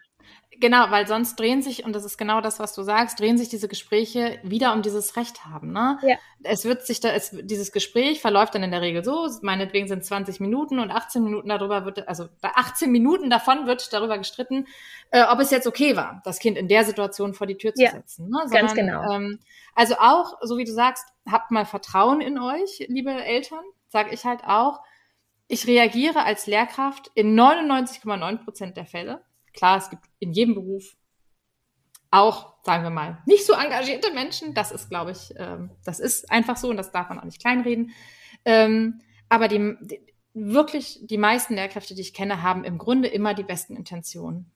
[0.60, 3.48] Genau, weil sonst drehen sich, und das ist genau das, was du sagst, drehen sich
[3.48, 5.72] diese Gespräche wieder um dieses Recht haben.
[5.72, 5.98] Ne?
[6.02, 6.16] Ja.
[6.42, 10.04] Es wird sich da, es, dieses Gespräch verläuft dann in der Regel so, meinetwegen sind
[10.04, 14.66] 20 Minuten und 18 Minuten darüber wird, also 18 Minuten davon wird darüber gestritten,
[15.10, 17.82] äh, ob es jetzt okay war, das Kind in der Situation vor die Tür zu
[17.82, 18.28] ja, setzen.
[18.28, 18.38] Ne?
[18.44, 19.10] Sondern, ganz genau.
[19.12, 19.38] Ähm,
[19.74, 24.26] also auch, so wie du sagst, habt mal Vertrauen in euch, liebe Eltern, sage ich
[24.26, 24.80] halt auch.
[25.48, 30.96] Ich reagiere als Lehrkraft in 99,9 Prozent der Fälle Klar, es gibt in jedem Beruf
[32.10, 34.54] auch, sagen wir mal, nicht so engagierte Menschen.
[34.54, 37.40] Das ist, glaube ich, ähm, das ist einfach so und das darf man auch nicht
[37.40, 37.92] kleinreden.
[38.44, 40.00] Ähm, aber die, die,
[40.34, 44.52] wirklich die meisten Lehrkräfte, die ich kenne, haben im Grunde immer die besten Intentionen.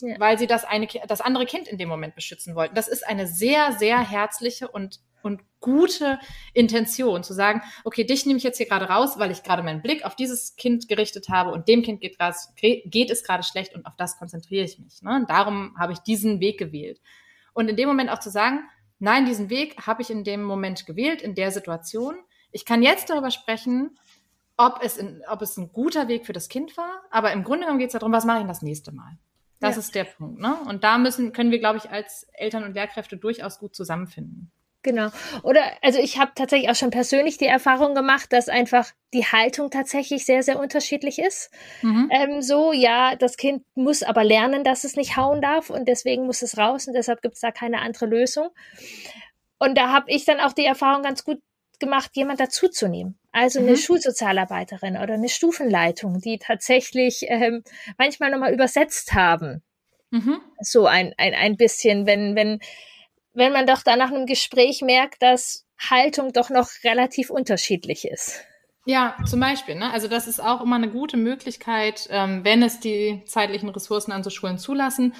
[0.00, 0.18] Ja.
[0.18, 2.74] Weil sie das, eine, das andere Kind in dem Moment beschützen wollten.
[2.74, 6.18] Das ist eine sehr, sehr herzliche und und gute
[6.52, 9.80] Intention zu sagen, okay, dich nehme ich jetzt hier gerade raus, weil ich gerade meinen
[9.82, 13.74] Blick auf dieses Kind gerichtet habe und dem Kind geht, grad, geht es gerade schlecht
[13.74, 15.02] und auf das konzentriere ich mich.
[15.02, 15.16] Ne?
[15.16, 17.00] Und darum habe ich diesen Weg gewählt.
[17.54, 18.64] Und in dem Moment auch zu sagen,
[18.98, 22.16] nein, diesen Weg habe ich in dem Moment gewählt, in der Situation.
[22.50, 23.98] Ich kann jetzt darüber sprechen,
[24.56, 27.62] ob es, in, ob es ein guter Weg für das Kind war, aber im Grunde
[27.62, 29.18] genommen geht es darum, was mache ich das nächste Mal.
[29.60, 29.80] Das ja.
[29.80, 30.40] ist der Punkt.
[30.40, 30.56] Ne?
[30.68, 34.50] Und da müssen, können wir, glaube ich, als Eltern und Lehrkräfte durchaus gut zusammenfinden.
[34.82, 35.10] Genau.
[35.44, 39.70] Oder also ich habe tatsächlich auch schon persönlich die Erfahrung gemacht, dass einfach die Haltung
[39.70, 41.50] tatsächlich sehr, sehr unterschiedlich ist.
[41.82, 42.10] Mhm.
[42.10, 46.26] Ähm, so, ja, das Kind muss aber lernen, dass es nicht hauen darf und deswegen
[46.26, 48.48] muss es raus und deshalb gibt es da keine andere Lösung.
[49.58, 51.38] Und da habe ich dann auch die Erfahrung ganz gut
[51.78, 53.18] gemacht, jemand dazuzunehmen.
[53.30, 53.76] Also eine mhm.
[53.76, 57.62] Schulsozialarbeiterin oder eine Stufenleitung, die tatsächlich ähm,
[57.98, 59.62] manchmal nochmal übersetzt haben.
[60.10, 60.40] Mhm.
[60.60, 62.60] So ein, ein, ein bisschen, wenn, wenn
[63.34, 68.44] wenn man doch da nach einem Gespräch merkt, dass Haltung doch noch relativ unterschiedlich ist.
[68.84, 69.76] Ja, zum Beispiel.
[69.76, 69.90] Ne?
[69.92, 74.24] Also das ist auch immer eine gute Möglichkeit, ähm, wenn es die zeitlichen Ressourcen an
[74.24, 75.14] so Schulen zulassen,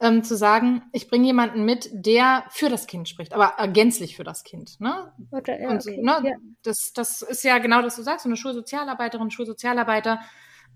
[0.00, 4.16] ähm, zu sagen, ich bringe jemanden mit, der für das Kind spricht, aber äh, gänzlich
[4.16, 4.80] für das Kind.
[4.80, 5.12] Ne?
[5.30, 6.36] Okay, ja, Und okay, ne, ja.
[6.62, 10.20] das, das ist ja genau, was du sagst, so eine Schulsozialarbeiterin, Schulsozialarbeiter,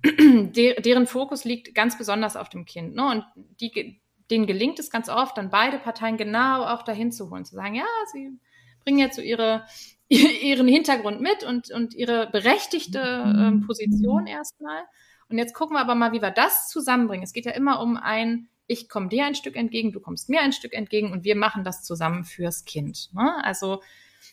[0.05, 2.95] der, deren Fokus liegt ganz besonders auf dem Kind.
[2.97, 3.07] Ne?
[3.07, 3.25] Und
[3.61, 7.55] die, denen gelingt es ganz oft, dann beide Parteien genau auch dahin zu holen, zu
[7.55, 8.31] sagen, ja, sie
[8.85, 9.67] bringen jetzt so ihre,
[10.09, 14.85] ihren Hintergrund mit und, und ihre berechtigte ähm, Position erstmal.
[15.29, 17.25] Und jetzt gucken wir aber mal, wie wir das zusammenbringen.
[17.25, 20.41] Es geht ja immer um ein, ich komme dir ein Stück entgegen, du kommst mir
[20.41, 23.11] ein Stück entgegen und wir machen das zusammen fürs Kind.
[23.15, 23.43] Ne?
[23.43, 23.81] Also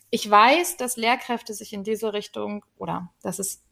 [0.09, 3.65] ich weiß, dass Lehrkräfte sich in diese Richtung oder dass es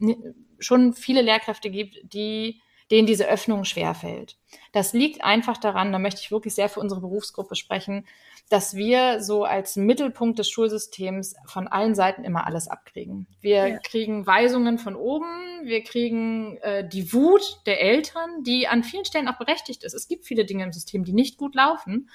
[0.58, 4.36] schon viele Lehrkräfte gibt, die denen diese Öffnung schwerfällt.
[4.72, 8.06] Das liegt einfach daran, da möchte ich wirklich sehr für unsere Berufsgruppe sprechen,
[8.48, 13.28] dass wir so als Mittelpunkt des Schulsystems von allen Seiten immer alles abkriegen.
[13.40, 13.78] Wir ja.
[13.78, 19.28] kriegen Weisungen von oben, wir kriegen äh, die Wut der Eltern, die an vielen Stellen
[19.28, 19.94] auch berechtigt ist.
[19.94, 22.10] Es gibt viele Dinge im System, die nicht gut laufen.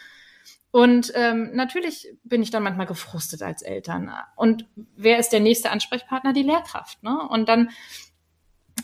[0.71, 4.11] Und ähm, natürlich bin ich dann manchmal gefrustet als Eltern.
[4.35, 6.33] Und wer ist der nächste Ansprechpartner?
[6.33, 7.01] Die Lehrkraft.
[7.01, 7.17] Ne?
[7.29, 7.69] Und dann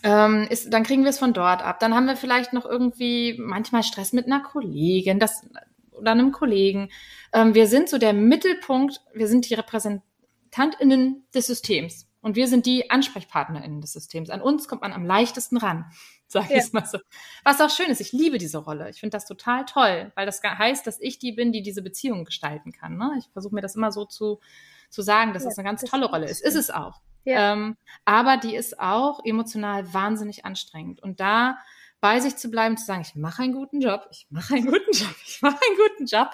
[0.04, 1.80] ähm, ist, dann kriegen wir es von dort ab.
[1.80, 5.46] Dann haben wir vielleicht noch irgendwie manchmal Stress mit einer Kollegin das,
[5.92, 6.90] oder einem Kollegen.
[7.34, 12.08] Ähm, wir sind so der Mittelpunkt, wir sind die RepräsentantInnen des Systems.
[12.22, 14.30] Und wir sind die AnsprechpartnerInnen des Systems.
[14.30, 15.86] An uns kommt man am leichtesten ran,
[16.28, 16.70] sage ich ja.
[16.72, 17.00] mal so.
[17.44, 18.90] Was auch schön ist, ich liebe diese Rolle.
[18.90, 22.24] Ich finde das total toll, weil das heißt, dass ich die bin, die diese Beziehung
[22.24, 22.98] gestalten kann.
[22.98, 23.16] Ne?
[23.20, 24.40] Ich versuche mir das immer so zu,
[24.90, 26.42] zu sagen, dass ja, das eine ganz tolle Rolle ist.
[26.42, 27.02] Ist es auch.
[27.24, 27.54] Ja.
[27.54, 31.02] Ähm, aber die ist auch emotional wahnsinnig anstrengend.
[31.02, 31.58] Und da
[32.00, 34.92] bei sich zu bleiben, zu sagen, ich mache einen guten Job, ich mache einen guten
[34.92, 36.30] Job, ich mache einen guten Job,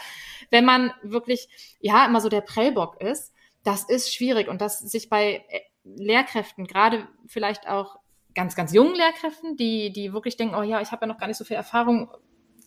[0.50, 1.50] wenn man wirklich,
[1.82, 4.48] ja, immer so der Prellbock ist, das ist schwierig.
[4.48, 8.00] Und das sich bei äh, Lehrkräften, gerade vielleicht auch
[8.34, 11.28] ganz, ganz jungen Lehrkräften, die, die wirklich denken, oh ja, ich habe ja noch gar
[11.28, 12.10] nicht so viel Erfahrung,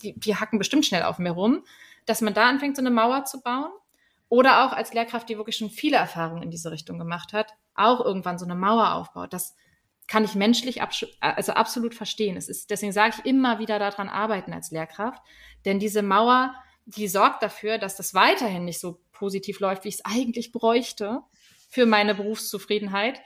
[0.02, 1.64] die, die hacken bestimmt schnell auf mir rum,
[2.06, 3.70] dass man da anfängt, so eine Mauer zu bauen.
[4.28, 8.04] Oder auch als Lehrkraft, die wirklich schon viele Erfahrungen in diese Richtung gemacht hat, auch
[8.04, 9.32] irgendwann so eine Mauer aufbaut.
[9.32, 9.54] Das
[10.06, 10.80] kann ich menschlich
[11.20, 12.36] also absolut verstehen.
[12.36, 15.22] Es ist, deswegen sage ich immer wieder daran arbeiten als Lehrkraft.
[15.64, 19.96] Denn diese Mauer, die sorgt dafür, dass das weiterhin nicht so positiv läuft, wie ich
[19.96, 21.20] es eigentlich bräuchte
[21.68, 23.20] für meine Berufszufriedenheit.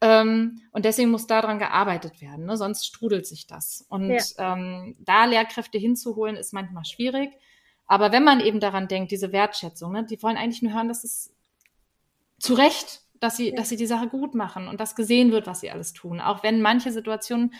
[0.00, 2.56] Ähm, und deswegen muss daran gearbeitet werden, ne?
[2.56, 3.86] sonst strudelt sich das.
[3.88, 4.54] Und ja.
[4.54, 7.30] ähm, da Lehrkräfte hinzuholen, ist manchmal schwierig.
[7.86, 11.04] Aber wenn man eben daran denkt, diese Wertschätzung, ne, die wollen eigentlich nur hören, dass
[11.04, 11.32] es
[12.38, 15.60] zu Recht dass sie, dass sie die Sache gut machen und dass gesehen wird, was
[15.60, 16.20] sie alles tun.
[16.20, 17.54] Auch wenn manche Situationen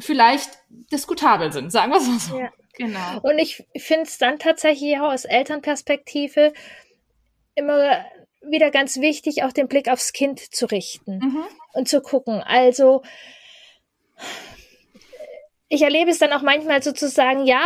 [0.00, 0.58] vielleicht
[0.90, 2.40] diskutabel sind, sagen wir es mal so.
[2.40, 2.50] Ja.
[2.74, 3.20] Genau.
[3.22, 6.54] Und ich finde es dann tatsächlich auch aus Elternperspektive
[7.54, 8.04] immer
[8.42, 11.44] wieder ganz wichtig, auch den Blick aufs Kind zu richten mhm.
[11.74, 12.40] und zu gucken.
[12.42, 13.02] Also,
[15.68, 17.60] ich erlebe es dann auch manchmal sozusagen, ja,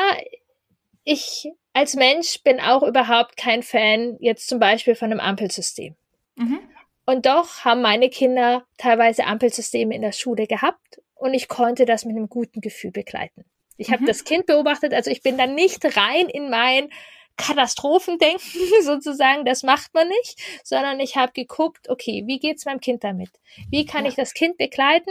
[1.05, 5.95] ich als Mensch bin auch überhaupt kein Fan jetzt zum Beispiel von einem Ampelsystem.
[6.35, 6.59] Mhm.
[7.07, 12.05] Und doch haben meine Kinder teilweise Ampelsysteme in der Schule gehabt und ich konnte das
[12.05, 13.45] mit einem guten Gefühl begleiten.
[13.77, 13.95] Ich mhm.
[13.95, 16.91] habe das Kind beobachtet, also ich bin dann nicht rein in mein
[17.37, 23.05] Katastrophendenken sozusagen, das macht man nicht, sondern ich habe geguckt, okay, wie geht's meinem Kind
[23.05, 23.31] damit?
[23.71, 24.11] Wie kann ja.
[24.11, 25.11] ich das Kind begleiten?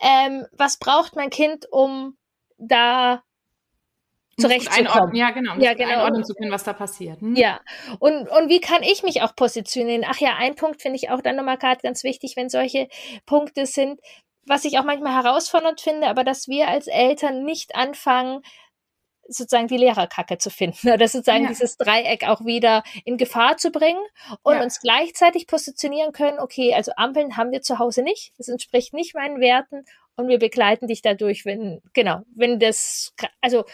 [0.00, 2.16] Ähm, was braucht mein Kind, um
[2.56, 3.22] da
[4.42, 5.14] zurechtzukommen.
[5.14, 5.54] Ja, genau.
[5.54, 5.90] Um ja, genau.
[5.90, 7.20] Einordnen zu können, was da passiert.
[7.20, 7.34] Hm?
[7.36, 7.60] Ja.
[7.98, 10.04] Und, und wie kann ich mich auch positionieren?
[10.06, 12.88] Ach ja, ein Punkt finde ich auch dann nochmal gerade ganz wichtig, wenn solche
[13.26, 14.00] Punkte sind,
[14.46, 18.42] was ich auch manchmal herausfordernd finde, aber dass wir als Eltern nicht anfangen,
[19.28, 21.48] sozusagen die Lehrerkacke zu finden oder sozusagen ja.
[21.48, 24.02] dieses Dreieck auch wieder in Gefahr zu bringen
[24.42, 24.62] und ja.
[24.62, 29.14] uns gleichzeitig positionieren können, okay, also Ampeln haben wir zu Hause nicht, das entspricht nicht
[29.14, 29.84] meinen Werten
[30.16, 33.64] und wir begleiten dich dadurch, wenn, genau, wenn das, also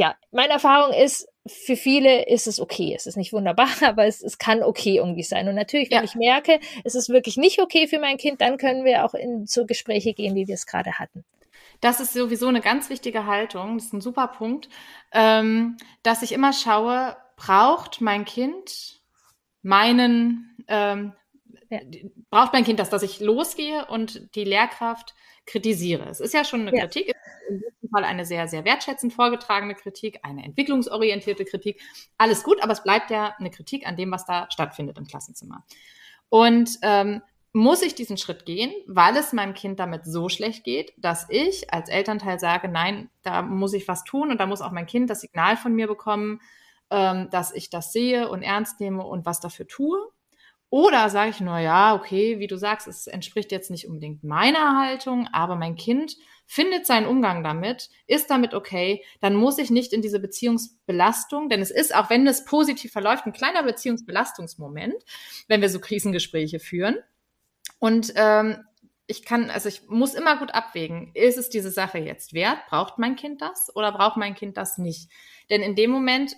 [0.00, 2.94] ja, meine Erfahrung ist, für viele ist es okay.
[2.96, 5.46] Es ist nicht wunderbar, aber es, es kann okay irgendwie sein.
[5.46, 6.04] Und natürlich, wenn ja.
[6.04, 9.46] ich merke, es ist wirklich nicht okay für mein Kind, dann können wir auch in
[9.46, 11.22] so Gespräche gehen, wie wir es gerade hatten.
[11.82, 13.76] Das ist sowieso eine ganz wichtige Haltung.
[13.76, 14.70] Das ist ein super Punkt,
[15.12, 19.02] ähm, dass ich immer schaue, braucht mein Kind
[19.60, 21.12] meinen, ähm,
[21.70, 21.80] ja.
[22.30, 25.14] braucht mein Kind das, dass ich losgehe und die Lehrkraft
[25.46, 26.08] kritisiere.
[26.08, 26.82] Es ist ja schon eine ja.
[26.82, 27.12] Kritik,
[27.48, 31.80] in diesem Fall eine sehr, sehr wertschätzend vorgetragene Kritik, eine entwicklungsorientierte Kritik.
[32.18, 35.64] Alles gut, aber es bleibt ja eine Kritik an dem, was da stattfindet im Klassenzimmer.
[36.28, 40.92] Und ähm, muss ich diesen Schritt gehen, weil es meinem Kind damit so schlecht geht,
[40.96, 44.70] dass ich als Elternteil sage, nein, da muss ich was tun und da muss auch
[44.70, 46.40] mein Kind das Signal von mir bekommen,
[46.90, 49.98] ähm, dass ich das sehe und ernst nehme und was dafür tue.
[50.70, 54.78] Oder sage ich nur, ja, okay, wie du sagst, es entspricht jetzt nicht unbedingt meiner
[54.80, 56.16] Haltung, aber mein Kind
[56.46, 61.60] findet seinen Umgang damit, ist damit okay, dann muss ich nicht in diese Beziehungsbelastung, denn
[61.60, 64.94] es ist, auch wenn es positiv verläuft, ein kleiner Beziehungsbelastungsmoment,
[65.48, 66.98] wenn wir so Krisengespräche führen.
[67.80, 68.64] Und ähm,
[69.08, 72.58] ich kann, also ich muss immer gut abwägen, ist es diese Sache jetzt wert?
[72.68, 75.10] Braucht mein Kind das oder braucht mein Kind das nicht?
[75.50, 76.36] Denn in dem Moment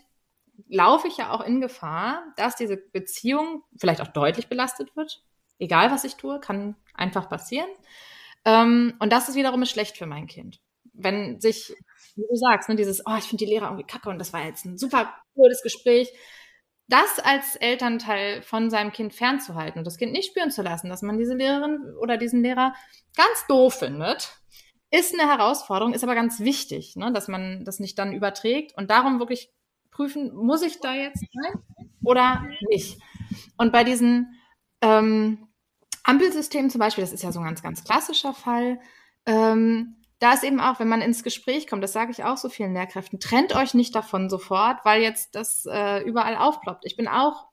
[0.68, 5.22] laufe ich ja auch in Gefahr, dass diese Beziehung vielleicht auch deutlich belastet wird.
[5.58, 7.68] Egal, was ich tue, kann einfach passieren.
[8.44, 10.60] Ähm, und das ist wiederum schlecht für mein Kind.
[10.92, 11.74] Wenn sich,
[12.16, 14.44] wie du sagst, ne, dieses, oh, ich finde die Lehrer irgendwie kacke und das war
[14.44, 16.12] jetzt ein super cooles Gespräch,
[16.88, 21.02] das als Elternteil von seinem Kind fernzuhalten und das Kind nicht spüren zu lassen, dass
[21.02, 22.74] man diese Lehrerin oder diesen Lehrer
[23.16, 24.36] ganz doof findet,
[24.90, 28.90] ist eine Herausforderung, ist aber ganz wichtig, ne, dass man das nicht dann überträgt und
[28.90, 29.50] darum wirklich
[29.92, 31.62] prüfen, muss ich da jetzt rein
[32.02, 32.98] oder nicht?
[33.56, 34.34] Und bei diesen
[34.80, 35.46] ähm,
[36.02, 38.80] Ampelsystemen zum Beispiel, das ist ja so ein ganz, ganz klassischer Fall,
[39.26, 42.48] ähm, da ist eben auch, wenn man ins Gespräch kommt, das sage ich auch so
[42.48, 46.84] vielen Lehrkräften, trennt euch nicht davon sofort, weil jetzt das äh, überall aufploppt.
[46.84, 47.48] Ich bin auch,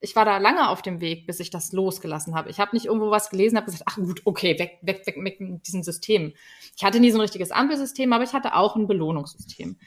[0.00, 2.50] ich war da lange auf dem Weg, bis ich das losgelassen habe.
[2.50, 5.66] Ich habe nicht irgendwo was gelesen, habe gesagt, ach gut, okay, weg, weg, weg mit
[5.68, 6.34] diesem System.
[6.76, 9.78] Ich hatte nie so ein richtiges Ampelsystem, aber ich hatte auch ein Belohnungssystem.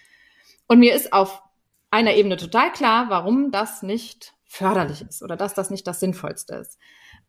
[0.67, 1.43] Und mir ist auf
[1.91, 6.55] einer Ebene total klar, warum das nicht förderlich ist oder dass das nicht das Sinnvollste
[6.55, 6.77] ist.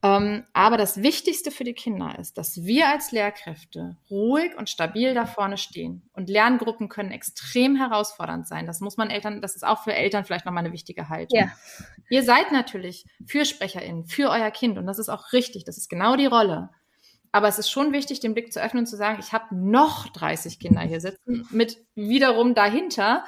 [0.04, 5.14] Ähm, aber das Wichtigste für die Kinder ist, dass wir als Lehrkräfte ruhig und stabil
[5.14, 6.02] da vorne stehen.
[6.12, 8.66] Und Lerngruppen können extrem herausfordernd sein.
[8.66, 11.38] Das muss man Eltern, das ist auch für Eltern vielleicht nochmal eine wichtige Haltung.
[11.38, 11.52] Ja.
[12.10, 15.64] Ihr seid natürlich FürsprecherInnen für euer Kind und das ist auch richtig.
[15.64, 16.70] Das ist genau die Rolle.
[17.30, 20.08] Aber es ist schon wichtig, den Blick zu öffnen und zu sagen, ich habe noch
[20.08, 23.24] 30 Kinder hier sitzen mit wiederum dahinter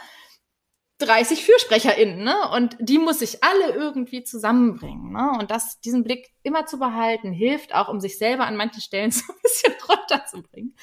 [1.05, 2.35] 30 FürsprecherInnen, ne?
[2.53, 5.33] Und die muss ich alle irgendwie zusammenbringen, ne?
[5.39, 9.11] Und das, diesen Blick immer zu behalten, hilft auch, um sich selber an manchen Stellen
[9.13, 10.77] so ein bisschen runterzubringen.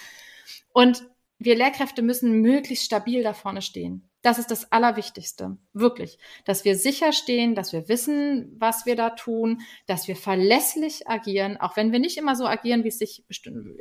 [0.73, 1.03] Und
[1.37, 4.09] wir Lehrkräfte müssen möglichst stabil da vorne stehen.
[4.21, 5.57] Das ist das Allerwichtigste.
[5.73, 6.19] Wirklich.
[6.45, 11.57] Dass wir sicher stehen, dass wir wissen, was wir da tun, dass wir verlässlich agieren,
[11.57, 13.25] auch wenn wir nicht immer so agieren, wie es sich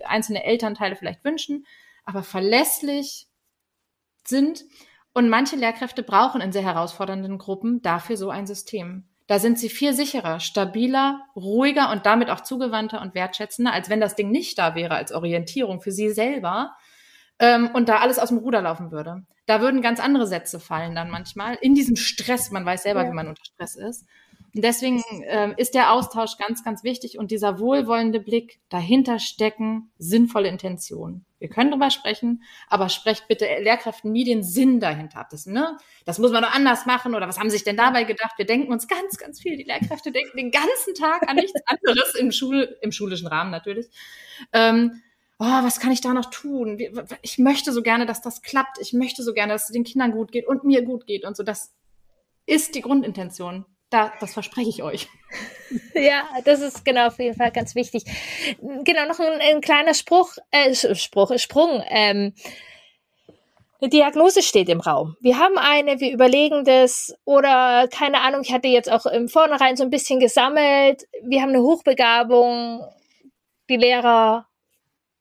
[0.04, 1.66] einzelne Elternteile vielleicht wünschen,
[2.04, 3.28] aber verlässlich
[4.26, 4.64] sind
[5.12, 9.04] und manche Lehrkräfte brauchen in sehr herausfordernden Gruppen dafür so ein System.
[9.26, 14.00] Da sind sie viel sicherer, stabiler, ruhiger und damit auch zugewandter und wertschätzender, als wenn
[14.00, 16.72] das Ding nicht da wäre als Orientierung für sie selber
[17.38, 19.24] ähm, und da alles aus dem Ruder laufen würde.
[19.46, 22.50] Da würden ganz andere Sätze fallen dann manchmal in diesem Stress.
[22.50, 23.10] Man weiß selber, ja.
[23.10, 24.06] wie man unter Stress ist.
[24.54, 29.92] Und deswegen ähm, ist der Austausch ganz, ganz wichtig und dieser wohlwollende Blick dahinter stecken
[29.98, 31.24] sinnvolle Intentionen.
[31.38, 35.28] Wir können drüber sprechen, aber sprecht bitte Lehrkräften nie den Sinn dahinter ab.
[35.30, 38.04] Das, ne, das muss man doch anders machen oder was haben sie sich denn dabei
[38.04, 38.32] gedacht?
[38.36, 39.56] Wir denken uns ganz, ganz viel.
[39.56, 43.88] Die Lehrkräfte denken den ganzen Tag an nichts anderes im, Schul, im schulischen Rahmen natürlich.
[44.52, 45.00] Ähm,
[45.38, 46.78] oh, was kann ich da noch tun?
[47.22, 48.78] Ich möchte so gerne, dass das klappt.
[48.80, 51.36] Ich möchte so gerne, dass es den Kindern gut geht und mir gut geht und
[51.36, 51.42] so.
[51.42, 51.72] Das
[52.44, 53.64] ist die Grundintention.
[53.90, 55.08] Da, das verspreche ich euch.
[55.94, 58.02] Ja, das ist genau auf jeden Fall ganz wichtig.
[58.60, 61.84] Genau, noch ein, ein kleiner Spruch, äh, Spruch, Sprung.
[61.88, 62.34] Ähm,
[63.80, 65.16] eine Diagnose steht im Raum.
[65.20, 69.76] Wir haben eine, wir überlegen das oder keine Ahnung, ich hatte jetzt auch im Vornherein
[69.76, 71.06] so ein bisschen gesammelt.
[71.22, 72.84] Wir haben eine Hochbegabung.
[73.68, 74.48] Die Lehrer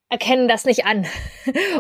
[0.10, 1.06] erkennen das nicht an.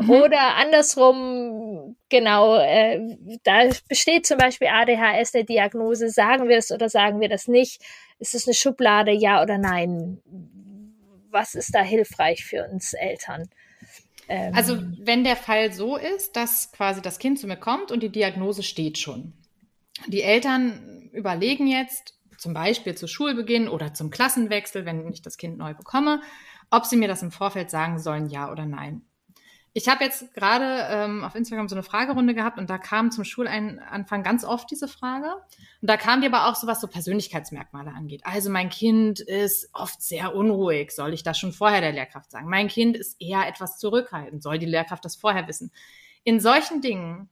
[0.01, 0.09] Mhm.
[0.09, 6.89] Oder andersrum, genau, äh, da besteht zum Beispiel ADHS eine Diagnose, sagen wir es oder
[6.89, 7.81] sagen wir das nicht?
[8.19, 10.19] Ist es eine Schublade, ja oder nein?
[11.31, 13.49] Was ist da hilfreich für uns Eltern?
[14.27, 18.01] Ähm, also wenn der Fall so ist, dass quasi das Kind zu mir kommt und
[18.01, 19.33] die Diagnose steht schon.
[20.07, 25.57] Die Eltern überlegen jetzt, zum Beispiel zu Schulbeginn oder zum Klassenwechsel, wenn ich das Kind
[25.57, 26.21] neu bekomme,
[26.71, 29.01] ob sie mir das im Vorfeld sagen sollen, ja oder nein.
[29.79, 33.23] Ich habe jetzt gerade ähm, auf Instagram so eine Fragerunde gehabt und da kam zum
[33.23, 35.35] Schulanfang ganz oft diese Frage.
[35.81, 38.23] Und da kam die aber auch so, was so Persönlichkeitsmerkmale angeht.
[38.25, 42.49] Also mein Kind ist oft sehr unruhig, soll ich das schon vorher der Lehrkraft sagen?
[42.49, 45.71] Mein Kind ist eher etwas zurückhaltend, soll die Lehrkraft das vorher wissen?
[46.25, 47.29] In solchen Dingen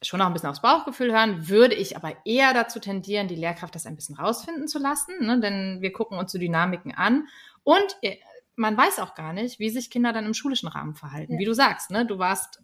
[0.00, 3.74] schon auch ein bisschen aufs Bauchgefühl hören, würde ich aber eher dazu tendieren, die Lehrkraft
[3.74, 5.40] das ein bisschen rausfinden zu lassen, ne?
[5.40, 7.26] denn wir gucken uns so Dynamiken an
[7.64, 8.16] und äh,
[8.58, 11.34] man weiß auch gar nicht, wie sich Kinder dann im schulischen Rahmen verhalten.
[11.34, 11.38] Ja.
[11.38, 12.04] Wie du sagst, ne?
[12.04, 12.60] Du warst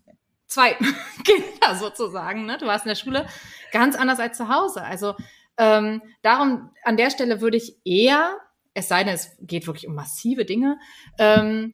[0.46, 0.72] zwei
[1.24, 2.58] Kinder sozusagen, ne?
[2.58, 3.26] Du warst in der Schule
[3.72, 4.82] ganz anders als zu Hause.
[4.82, 5.14] Also
[5.56, 8.36] ähm, darum, an der Stelle würde ich eher,
[8.74, 10.78] es sei denn, es geht wirklich um massive Dinge,
[11.18, 11.72] ähm,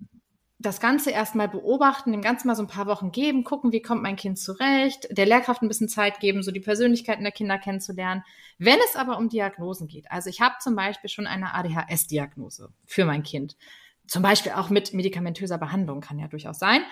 [0.58, 4.02] das Ganze erstmal beobachten, dem Ganzen mal so ein paar Wochen geben, gucken, wie kommt
[4.02, 8.22] mein Kind zurecht, der Lehrkraft ein bisschen Zeit geben, so die Persönlichkeiten der Kinder kennenzulernen.
[8.58, 13.06] Wenn es aber um Diagnosen geht, also ich habe zum Beispiel schon eine ADHS-Diagnose für
[13.06, 13.56] mein Kind,
[14.10, 16.82] zum Beispiel auch mit medikamentöser Behandlung kann ja durchaus sein,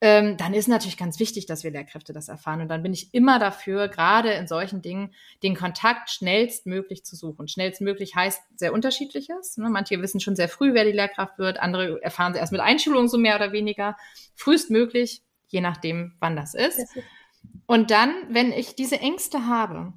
[0.00, 2.60] ähm, dann ist natürlich ganz wichtig, dass wir Lehrkräfte das erfahren.
[2.60, 5.12] Und dann bin ich immer dafür, gerade in solchen Dingen,
[5.42, 7.48] den Kontakt schnellstmöglich zu suchen.
[7.48, 9.56] Schnellstmöglich heißt sehr unterschiedliches.
[9.56, 9.70] Ne?
[9.70, 13.08] Manche wissen schon sehr früh, wer die Lehrkraft wird, andere erfahren sie erst mit Einschulung
[13.08, 13.96] so mehr oder weniger.
[14.36, 16.78] Frühestmöglich, je nachdem, wann das ist.
[17.66, 19.94] Und dann, wenn ich diese Ängste habe,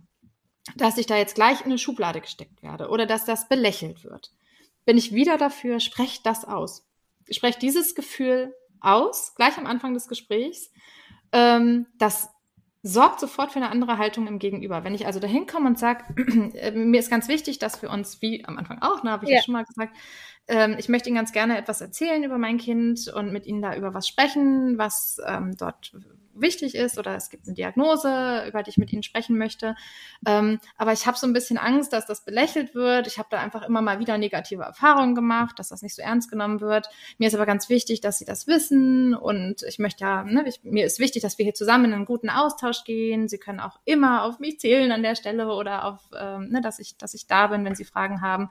[0.77, 4.32] dass ich da jetzt gleich in eine Schublade gesteckt werde oder dass das belächelt wird,
[4.86, 6.88] bin ich wieder dafür, sprecht das aus.
[7.29, 10.71] Sprecht dieses Gefühl aus, gleich am Anfang des Gesprächs.
[11.32, 12.29] Ähm, das
[12.84, 14.84] sorgt sofort für eine andere Haltung im Gegenüber.
[14.84, 16.03] Wenn ich also dahin komme und sage,
[16.55, 19.29] äh, mir ist ganz wichtig, dass wir uns, wie am Anfang auch, ne, habe ich
[19.29, 19.38] ja.
[19.38, 19.95] ja schon mal gesagt,
[20.47, 23.75] ähm, ich möchte Ihnen ganz gerne etwas erzählen über mein Kind und mit Ihnen da
[23.75, 25.93] über was sprechen, was ähm, dort
[26.34, 29.75] wichtig ist oder es gibt eine Diagnose, über die ich mit Ihnen sprechen möchte.
[30.25, 33.07] Ähm, aber ich habe so ein bisschen Angst, dass das belächelt wird.
[33.07, 36.29] Ich habe da einfach immer mal wieder negative Erfahrungen gemacht, dass das nicht so ernst
[36.29, 36.88] genommen wird.
[37.17, 40.63] Mir ist aber ganz wichtig, dass Sie das wissen und ich möchte ja, ne, ich,
[40.63, 43.27] mir ist wichtig, dass wir hier zusammen in einen guten Austausch gehen.
[43.27, 46.79] Sie können auch immer auf mich zählen an der Stelle oder auf, ähm, ne, dass
[46.79, 48.49] ich, dass ich da bin, wenn Sie Fragen haben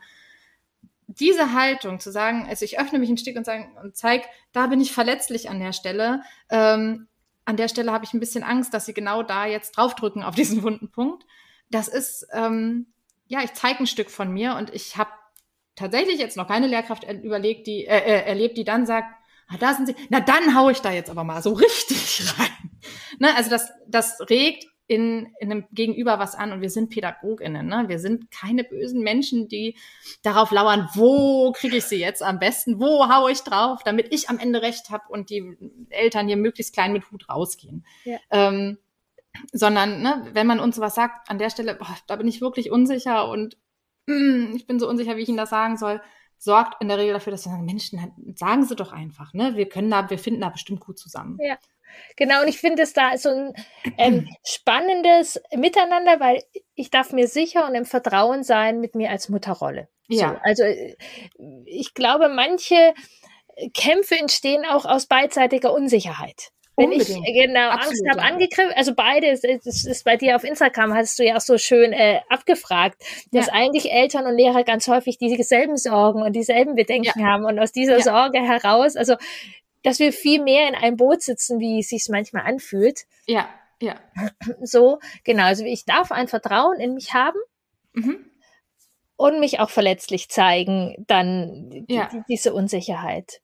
[1.18, 4.68] diese Haltung zu sagen, also ich öffne mich ein Stück und, sagen, und zeige, da
[4.68, 7.08] bin ich verletzlich an der Stelle, ähm,
[7.50, 10.34] an der Stelle habe ich ein bisschen Angst, dass sie genau da jetzt draufdrücken auf
[10.34, 11.24] diesen wunden Punkt.
[11.70, 12.86] Das ist, ähm,
[13.26, 15.10] ja, ich zeige ein Stück von mir und ich habe
[15.74, 19.08] tatsächlich jetzt noch keine Lehrkraft überlegt, die, äh, äh, erlebt, die dann sagt,
[19.48, 22.70] ah, da sind sie, na dann hau ich da jetzt aber mal so richtig rein.
[23.18, 23.34] Ne?
[23.36, 27.64] Also das, das regt in, in einem Gegenüber was an und wir sind PädagogInnen.
[27.64, 27.84] Ne?
[27.86, 29.76] Wir sind keine bösen Menschen, die
[30.24, 34.28] darauf lauern, wo kriege ich sie jetzt am besten, wo haue ich drauf, damit ich
[34.28, 35.56] am Ende recht habe und die
[35.90, 37.86] Eltern hier möglichst klein mit Hut rausgehen.
[38.04, 38.18] Ja.
[38.32, 38.78] Ähm,
[39.52, 42.72] sondern ne, wenn man uns was sagt, an der Stelle, boah, da bin ich wirklich
[42.72, 43.56] unsicher und
[44.06, 46.02] mm, ich bin so unsicher, wie ich Ihnen das sagen soll,
[46.36, 49.54] sorgt in der Regel dafür, dass wir sagen, Menschen, sagen Sie doch einfach, ne?
[49.54, 51.38] Wir können da, wir finden da bestimmt gut zusammen.
[51.40, 51.58] Ja.
[52.16, 53.54] Genau, und ich finde es da so ein
[53.98, 56.42] ähm, spannendes Miteinander, weil
[56.74, 59.88] ich darf mir sicher und im Vertrauen sein mit mir als Mutterrolle.
[60.08, 60.30] Ja.
[60.30, 60.96] So, also äh,
[61.66, 62.94] ich glaube, manche
[63.74, 66.50] Kämpfe entstehen auch aus beidseitiger Unsicherheit.
[66.76, 67.28] Wenn Unbedingt.
[67.28, 68.32] ich genau Absolut, Angst habe, ja.
[68.32, 71.92] angegriffen, also beide, das ist bei dir auf Instagram, hast du ja auch so schön
[71.92, 73.52] äh, abgefragt, dass ja.
[73.52, 77.26] eigentlich Eltern und Lehrer ganz häufig dieselben Sorgen und dieselben Bedenken ja.
[77.26, 79.16] haben und aus dieser Sorge heraus, also
[79.82, 83.02] dass wir viel mehr in einem Boot sitzen, wie es sich manchmal anfühlt.
[83.26, 83.48] Ja,
[83.80, 83.96] ja.
[84.62, 85.44] So, genau.
[85.44, 87.38] Also ich darf ein Vertrauen in mich haben.
[87.92, 88.24] Mhm.
[89.16, 92.08] und mich auch verletzlich zeigen, dann Ja.
[92.12, 93.40] die, diese Unsicherheit.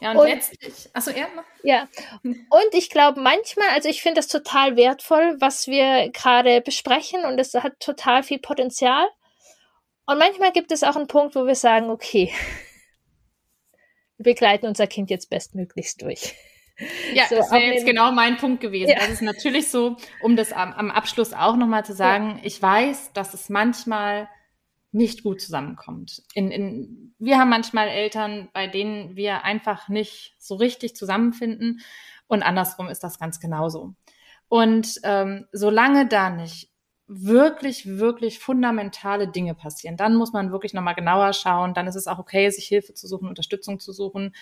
[0.00, 1.26] Ja, und, Und- letztlich, achso, ja.
[1.62, 1.88] Ja,
[2.22, 7.38] und ich glaube manchmal, also ich finde das total wertvoll, was wir gerade besprechen und
[7.38, 9.06] es hat total viel Potenzial.
[10.06, 12.32] Und manchmal gibt es auch einen Punkt, wo wir sagen, okay,
[14.18, 16.34] begleiten unser Kind jetzt bestmöglichst durch.
[17.14, 18.90] Ja, So, das wäre jetzt genau mein Punkt gewesen.
[18.90, 18.98] Ja.
[18.98, 23.12] Das ist natürlich so, um das am, am Abschluss auch nochmal zu sagen, ich weiß,
[23.12, 24.28] dass es manchmal
[24.90, 26.22] nicht gut zusammenkommt.
[26.34, 31.80] In, in, wir haben manchmal Eltern, bei denen wir einfach nicht so richtig zusammenfinden
[32.26, 33.94] und andersrum ist das ganz genauso.
[34.48, 36.70] Und ähm, solange da nicht
[37.06, 41.74] wirklich, wirklich fundamentale Dinge passieren, dann muss man wirklich nochmal genauer schauen.
[41.74, 44.32] Dann ist es auch okay, sich Hilfe zu suchen, Unterstützung zu suchen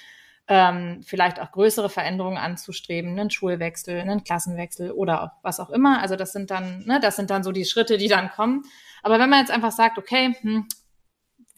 [0.48, 6.00] ähm, vielleicht auch größere Veränderungen anzustreben, einen Schulwechsel, einen Klassenwechsel oder auch was auch immer.
[6.00, 8.64] Also das sind dann, ne, das sind dann so die Schritte, die dann kommen.
[9.02, 10.66] Aber wenn man jetzt einfach sagt, okay, hm,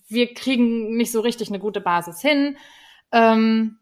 [0.09, 2.59] wir kriegen nicht so richtig eine gute Basis hin,
[3.11, 3.79] ähm,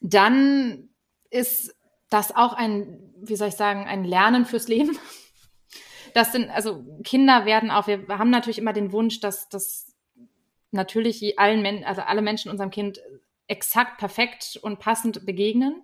[0.00, 0.88] dann
[1.30, 1.74] ist
[2.10, 4.98] das auch ein, wie soll ich sagen, ein Lernen fürs Leben.
[6.14, 9.92] Das sind, also Kinder werden auch, wir haben natürlich immer den Wunsch, dass, dass
[10.70, 13.00] natürlich allen Men also alle Menschen unserem Kind
[13.48, 15.82] exakt perfekt und passend begegnen.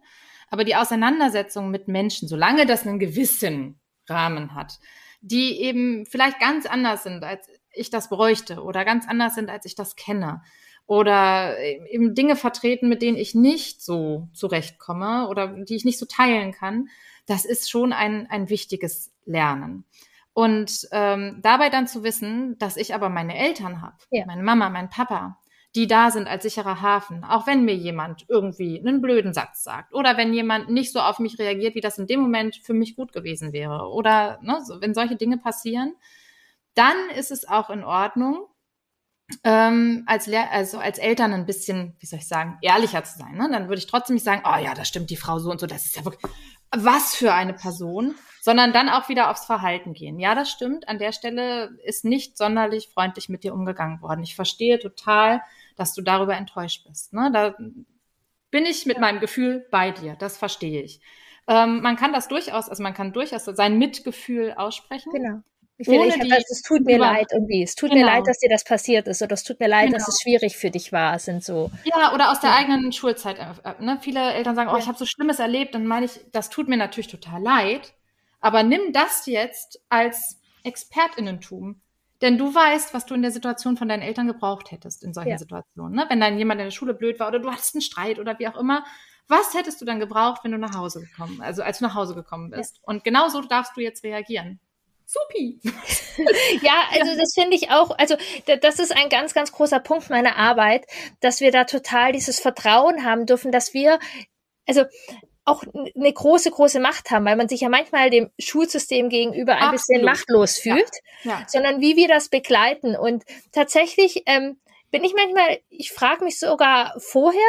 [0.48, 4.78] Aber die Auseinandersetzung mit Menschen, solange das einen gewissen Rahmen hat,
[5.20, 9.66] die eben vielleicht ganz anders sind, als ich das bräuchte oder ganz anders sind, als
[9.66, 10.42] ich das kenne
[10.86, 16.06] oder eben Dinge vertreten, mit denen ich nicht so zurechtkomme oder die ich nicht so
[16.06, 16.88] teilen kann,
[17.26, 19.84] das ist schon ein, ein wichtiges Lernen.
[20.32, 24.24] Und ähm, dabei dann zu wissen, dass ich aber meine Eltern habe, Ja.
[24.26, 25.38] meine Mama, mein Papa,
[25.74, 29.92] die da sind als sicherer Hafen, auch wenn mir jemand irgendwie einen blöden Satz sagt
[29.94, 32.96] oder wenn jemand nicht so auf mich reagiert, wie das in dem Moment für mich
[32.96, 35.94] gut gewesen wäre oder ne, so, wenn solche Dinge passieren,
[36.74, 38.46] dann ist es auch in Ordnung,
[39.44, 43.36] ähm, als, Lehr also als Eltern ein bisschen, wie soll ich sagen, ehrlicher zu sein.
[43.36, 43.48] Ne?
[43.50, 45.66] Dann würde ich trotzdem nicht sagen, oh ja, das stimmt die Frau so und so,
[45.66, 46.32] das ist ja wirklich,
[46.72, 50.18] was für eine Person, sondern dann auch wieder aufs Verhalten gehen.
[50.18, 54.22] Ja, das stimmt, an der Stelle ist nicht sonderlich freundlich mit dir umgegangen worden.
[54.22, 55.42] Ich verstehe total,
[55.76, 57.12] dass du darüber enttäuscht bist.
[57.12, 57.30] Ne?
[57.32, 57.54] Da
[58.50, 61.00] bin ich mit meinem Gefühl bei dir, das verstehe ich.
[61.48, 65.10] Ähm, man kann das durchaus, also man kann durchaus sein Mitgefühl aussprechen.
[65.12, 65.40] Genau.
[65.78, 67.62] Ich finde, ich hab das, es tut mir leid irgendwie.
[67.62, 68.08] Es tut mir Genau.
[68.08, 70.08] leid, dass dir das passiert ist oder es tut mir leid, dass Genau.
[70.08, 71.70] es schwierig für dich war, sind so.
[71.84, 72.56] Ja, oder aus der Ja.
[72.56, 73.38] eigenen Schulzeit.
[73.38, 73.98] äh, äh, Ne?
[74.02, 75.74] Viele Eltern sagen, oh, ich habe so Schlimmes erlebt.
[75.74, 77.94] Dann meine ich, das tut mir natürlich total leid.
[78.40, 81.80] Aber nimm das jetzt als Expertinnentum.
[82.22, 85.30] Denn du weißt, was du in der Situation von deinen Eltern gebraucht hättest in solchen
[85.30, 85.38] Ja.
[85.38, 85.94] Situationen.
[85.94, 86.04] Ne?
[86.08, 88.46] Wenn dann jemand in der Schule blöd war oder du hattest einen Streit oder wie
[88.48, 88.84] auch immer.
[89.26, 92.14] Was hättest du dann gebraucht, wenn du nach Hause gekommen, also als du nach Hause
[92.14, 92.80] gekommen bist?
[92.82, 94.60] Und genau so darfst du jetzt reagieren.
[95.06, 95.60] Supi.
[96.62, 98.16] Ja, also das finde ich auch, also
[98.46, 100.84] da- das ist ein ganz, ganz großer Punkt meiner Arbeit,
[101.20, 103.98] dass wir da total dieses Vertrauen haben dürfen, dass wir,
[104.66, 104.84] also
[105.50, 109.70] auch eine große, große Macht haben, weil man sich ja manchmal dem Schulsystem gegenüber ein
[109.72, 110.04] bisschen Absolut.
[110.04, 110.90] machtlos fühlt,
[111.24, 111.44] Ja.
[111.48, 112.96] sondern wie wir das begleiten.
[112.96, 114.58] Und tatsächlich ähm,
[114.90, 117.40] bin ich manchmal, ich frage mich sogar vorher,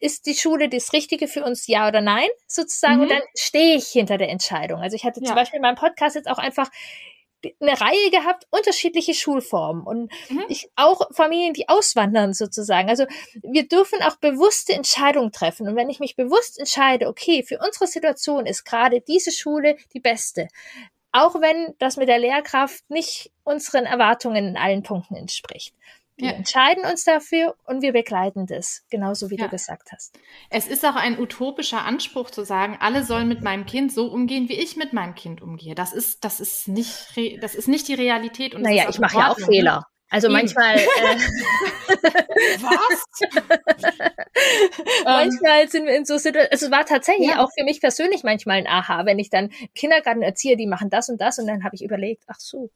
[0.00, 3.02] ist die Schule das Richtige für uns, ja oder nein, sozusagen, Mhm.
[3.02, 4.80] und dann stehe ich hinter der Entscheidung.
[4.80, 5.26] Also ich hatte Ja.
[5.26, 6.68] zum Beispiel in meinem Podcast jetzt auch einfach
[7.60, 10.44] eine Reihe gehabt, unterschiedliche Schulformen und Mhm.
[10.48, 12.88] ich auch Familien, die auswandern sozusagen.
[12.88, 13.06] Also
[13.42, 15.68] wir dürfen auch bewusste Entscheidungen treffen.
[15.68, 20.00] Und wenn ich mich bewusst entscheide, okay, für unsere Situation ist gerade diese Schule die
[20.00, 20.48] beste,
[21.12, 25.74] auch wenn das mit der Lehrkraft nicht unseren Erwartungen in allen Punkten entspricht.
[26.16, 26.36] Wir Ja.
[26.36, 29.44] entscheiden uns dafür und wir begleiten das, genauso wie Ja.
[29.44, 30.16] du gesagt hast.
[30.48, 34.48] Es ist auch ein utopischer Anspruch zu sagen, alle sollen mit meinem Kind so umgehen,
[34.48, 35.74] wie ich mit meinem Kind umgehe.
[35.74, 38.54] Das ist, das ist nicht, das ist nicht die Realität.
[38.54, 39.46] Und Naja, ich mache ja auch ne?
[39.46, 39.86] Fehler.
[40.08, 40.34] Also Eben.
[40.34, 40.86] manchmal, äh,
[42.60, 43.04] Was?
[44.76, 47.42] Ähm, manchmal sind wir in so Situationen, also es war tatsächlich Ja.
[47.44, 51.08] auch für mich persönlich manchmal ein Aha, wenn ich dann Kindergarten erziehe, die machen das
[51.08, 52.70] und das und dann habe ich überlegt, ach so.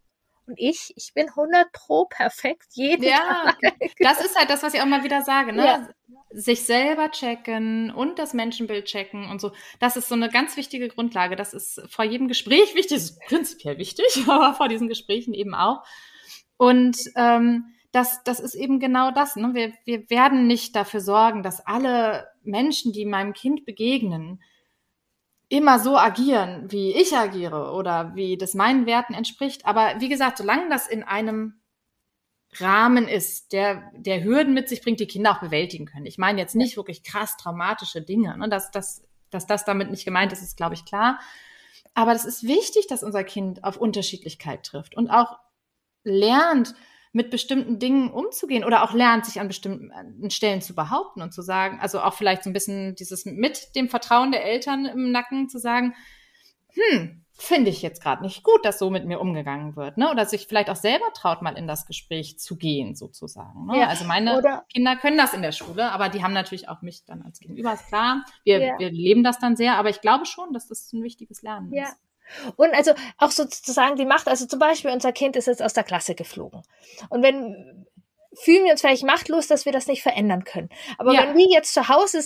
[0.49, 3.59] Und ich, ich bin 100 pro perfekt jeden Ja, Tag.
[3.99, 5.65] das ist halt das, was ich auch mal wieder sage, ne?
[5.65, 5.89] Ja.
[6.31, 9.53] Sich selber checken und das Menschenbild checken und so.
[9.79, 11.37] Das ist so eine ganz wichtige Grundlage.
[11.37, 15.55] Das ist vor jedem Gespräch wichtig, das ist prinzipiell wichtig, aber vor diesen Gesprächen eben
[15.55, 15.85] auch.
[16.57, 19.37] Und ähm, das, das ist eben genau das.
[19.37, 19.51] Ne?
[19.53, 24.43] Wir, wir werden nicht dafür sorgen, dass alle Menschen, die meinem Kind begegnen,
[25.49, 29.65] immer so agieren, wie ich agiere oder wie das meinen Werten entspricht.
[29.67, 31.61] Aber wie gesagt, solange das in einem
[32.57, 36.07] Rahmen ist, der, der Hürden mit sich bringt, die Kinder auch bewältigen können.
[36.07, 38.37] Ich meine jetzt nicht wirklich krass traumatische Dinge.
[38.37, 38.49] Ne?
[38.49, 41.19] Dass, dass, dass das damit nicht gemeint ist, ist, glaube ich, klar.
[41.95, 45.39] Aber es ist wichtig, dass unser Kind auf Unterschiedlichkeit trifft und auch
[46.05, 46.75] lernt,
[47.19, 51.43] mit bestimmten Dingen umzugehen oder auch lernt, sich an bestimmten Stellen zu behaupten und zu
[51.43, 55.49] sagen, also auch vielleicht so ein bisschen dieses mit dem Vertrauen der Eltern im Nacken
[55.49, 55.97] zu sagen,
[56.75, 60.13] hm, finde ich jetzt gerade nicht gut, dass so mit mir umgegangen wird, ne?
[60.13, 63.67] Oder sich vielleicht auch selber traut, mal in das Gespräch zu gehen, sozusagen.
[63.67, 63.81] Ne?
[63.81, 63.89] Ja.
[63.89, 67.05] Also meine Oder Kinder können das in der Schule, aber die haben natürlich auch mich
[67.05, 68.25] dann als Gegenüber, ist klar.
[68.45, 68.79] Wir, ja.
[68.79, 71.89] wir leben das dann sehr, aber ich glaube schon, dass das ein wichtiges Lernen ja.
[71.89, 71.97] ist.
[72.57, 75.85] Und also auch sozusagen die Macht, also zum Beispiel unser Kind ist jetzt aus der
[75.85, 76.63] Klasse geflogen.
[77.09, 77.87] Und wenn
[78.35, 80.69] fühlen wir uns vielleicht machtlos, dass wir das nicht verändern können.
[80.97, 81.23] Aber ja.
[81.23, 82.23] wenn wir jetzt zu Hause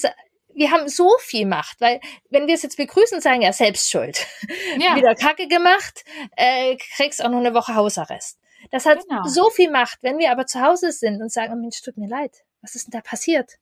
[0.54, 2.00] wir haben so viel Macht, weil
[2.30, 4.26] wenn wir es jetzt begrüßen, sagen ja selbst schuld.
[4.78, 4.96] Ja.
[4.96, 6.04] Wieder Kacke gemacht,
[6.36, 8.38] äh, kriegst auch noch eine Woche Hausarrest.
[8.70, 9.22] Das hat genau.
[9.24, 9.98] so viel Macht.
[10.02, 12.86] Wenn wir aber zu Hause sind und sagen, oh Mensch, tut mir leid, was ist
[12.86, 13.52] denn da passiert?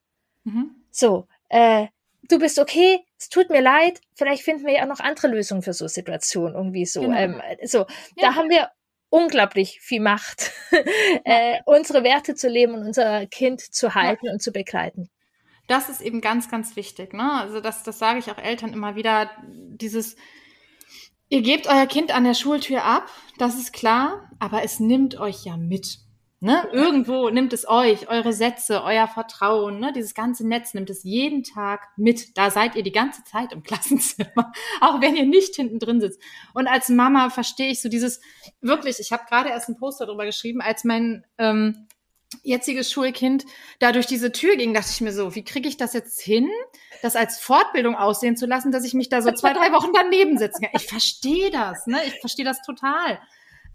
[0.44, 0.84] Mhm.
[0.90, 1.86] So, äh,
[2.30, 5.62] du bist okay, es tut mir leid, vielleicht finden wir ja auch noch andere Lösungen
[5.62, 7.02] für so Situationen irgendwie so.
[7.02, 7.16] Genau.
[7.16, 7.86] Ähm, so, ja.
[8.16, 8.70] da haben wir
[9.08, 10.52] unglaublich viel Macht,
[11.24, 14.32] äh, unsere Werte zu leben und unser Kind zu halten ja.
[14.32, 15.10] und zu begleiten
[15.70, 17.14] das ist eben ganz, ganz wichtig.
[17.14, 17.32] Ne?
[17.32, 20.16] Also das, das sage ich auch Eltern immer wieder, dieses,
[21.28, 23.08] ihr gebt euer Kind an der Schultür ab,
[23.38, 26.00] das ist klar, aber es nimmt euch ja mit.
[26.42, 26.66] Ne?
[26.72, 29.92] Irgendwo nimmt es euch, eure Sätze, euer Vertrauen, ne?
[29.92, 32.38] dieses ganze Netz nimmt es jeden Tag mit.
[32.38, 36.18] Da seid ihr die ganze Zeit im Klassenzimmer, auch wenn ihr nicht hinten drin sitzt.
[36.54, 38.22] Und als Mama verstehe ich so dieses,
[38.62, 41.86] wirklich, ich habe gerade erst einen Poster darüber geschrieben, als mein ähm,
[42.42, 43.44] jetziges Schulkind
[43.78, 46.48] da durch diese Tür ging, dachte ich mir so, wie kriege ich das jetzt hin,
[47.02, 50.38] das als Fortbildung aussehen zu lassen, dass ich mich da so zwei, drei Wochen daneben
[50.38, 50.70] kann.
[50.72, 51.98] Ich verstehe das, ne?
[52.06, 53.20] Ich verstehe das total.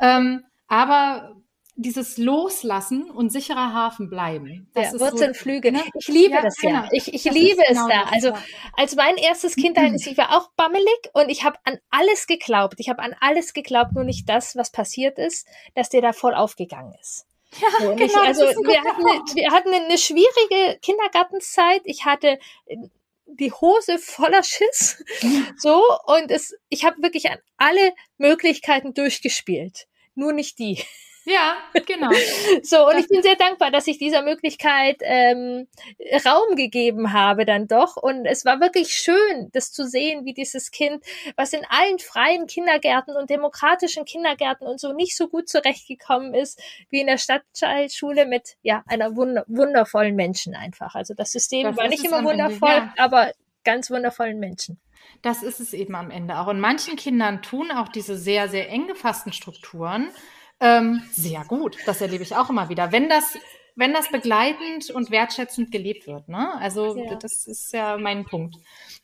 [0.01, 1.35] Ähm, aber
[1.77, 4.69] dieses Loslassen und sicherer Hafen bleiben.
[4.73, 5.49] Das ja, Wurzeln, so.
[5.49, 5.83] Ne?
[5.93, 6.69] Ich liebe ja, das ja.
[6.69, 6.89] Genau.
[6.91, 8.03] Ich, ich liebe es genau da.
[8.11, 8.31] Also
[8.73, 12.75] als mein erstes Kind ist, ich war auch bammelig und ich habe an alles geglaubt.
[12.77, 16.33] Ich habe an alles geglaubt, nur nicht das, was passiert ist, dass der da voll
[16.33, 17.25] aufgegangen ist.
[17.61, 18.03] Ja, genau.
[18.03, 21.81] Ich, also wir hatten, wir hatten eine schwierige Kindergartenzeit.
[21.85, 22.75] Ich hatte äh,
[23.27, 25.03] die Hose voller Schiss.
[25.57, 29.87] So, und es, ich habe wirklich an alle Möglichkeiten durchgespielt.
[30.15, 30.83] Nur nicht die.
[31.25, 31.57] Ja,
[31.87, 32.11] genau.
[32.63, 35.67] so, und ich bin sehr dankbar, dass ich dieser Möglichkeit ähm,
[36.23, 37.97] Raum gegeben habe dann doch.
[37.97, 41.03] Und es war wirklich schön, das zu sehen, wie dieses Kind,
[41.35, 46.61] was in allen freien Kindergärten und demokratischen Kindergärten und so nicht so gut zurechtgekommen ist,
[46.91, 50.93] wie in der Stadtschule mit ja einer wund wundervollen Menschen einfach.
[50.93, 53.03] Also das System das war nicht immer wundervoll, Ende, ja.
[53.03, 53.31] aber
[53.63, 54.79] ganz wundervollen Menschen.
[55.23, 56.47] Das ist es eben am Ende auch.
[56.47, 60.09] Und manchen Kindern tun auch diese sehr, sehr eng gefassten Strukturen
[60.59, 61.77] ähm, sehr gut.
[61.85, 62.91] Das erlebe ich auch immer wieder.
[62.91, 63.37] Wenn das,
[63.75, 66.53] wenn das begleitend und wertschätzend gelebt wird, ne?
[66.59, 67.15] Also ja.
[67.15, 68.55] das ist ja mein Punkt.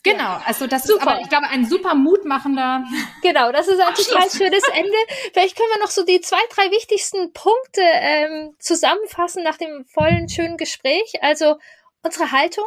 [0.04, 1.02] Genau, also das super.
[1.02, 2.84] ist aber, ich glaube, ein super mutmachender.
[3.22, 4.98] Genau, das ist ein total schönes Ende.
[5.34, 10.30] Vielleicht können wir noch so die zwei, drei wichtigsten Punkte ähm, zusammenfassen nach dem vollen,
[10.30, 11.14] schönen Gespräch.
[11.22, 11.58] Also
[12.02, 12.66] unsere Haltung,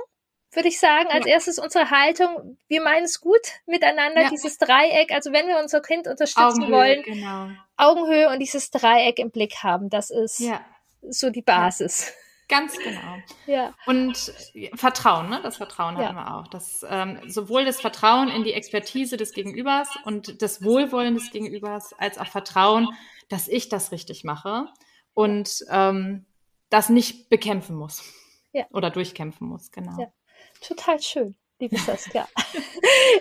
[0.56, 1.08] würde ich sagen.
[1.10, 1.32] Als ja.
[1.32, 2.58] erstes unsere Haltung.
[2.68, 4.30] Wir meinen es gut miteinander, ja.
[4.30, 5.12] dieses Dreieck.
[5.12, 7.48] Also wenn wir unser Kind unterstützen Augenhöhe, wollen, genau.
[7.76, 10.60] Augenhöhe und dieses Dreieck im Blick haben, das ist ja.
[11.02, 12.12] so die Basis.
[12.48, 13.16] Ganz genau.
[13.46, 13.74] Ja.
[13.86, 14.16] Und
[14.74, 15.40] Vertrauen, ne?
[15.42, 16.08] Das Vertrauen ja.
[16.08, 16.48] haben wir auch.
[16.48, 21.94] Das, ähm, sowohl das Vertrauen in die Expertise des Gegenübers und das Wohlwollen des Gegenübers,
[21.98, 22.88] als auch Vertrauen,
[23.30, 24.66] dass ich das richtig mache
[25.14, 26.26] und ähm,
[26.68, 28.02] das nicht bekämpfen muss.
[28.52, 28.66] Ja.
[28.72, 29.98] Oder durchkämpfen muss, genau.
[29.98, 30.12] Ja.
[30.66, 32.28] Total schön liebe Saskia.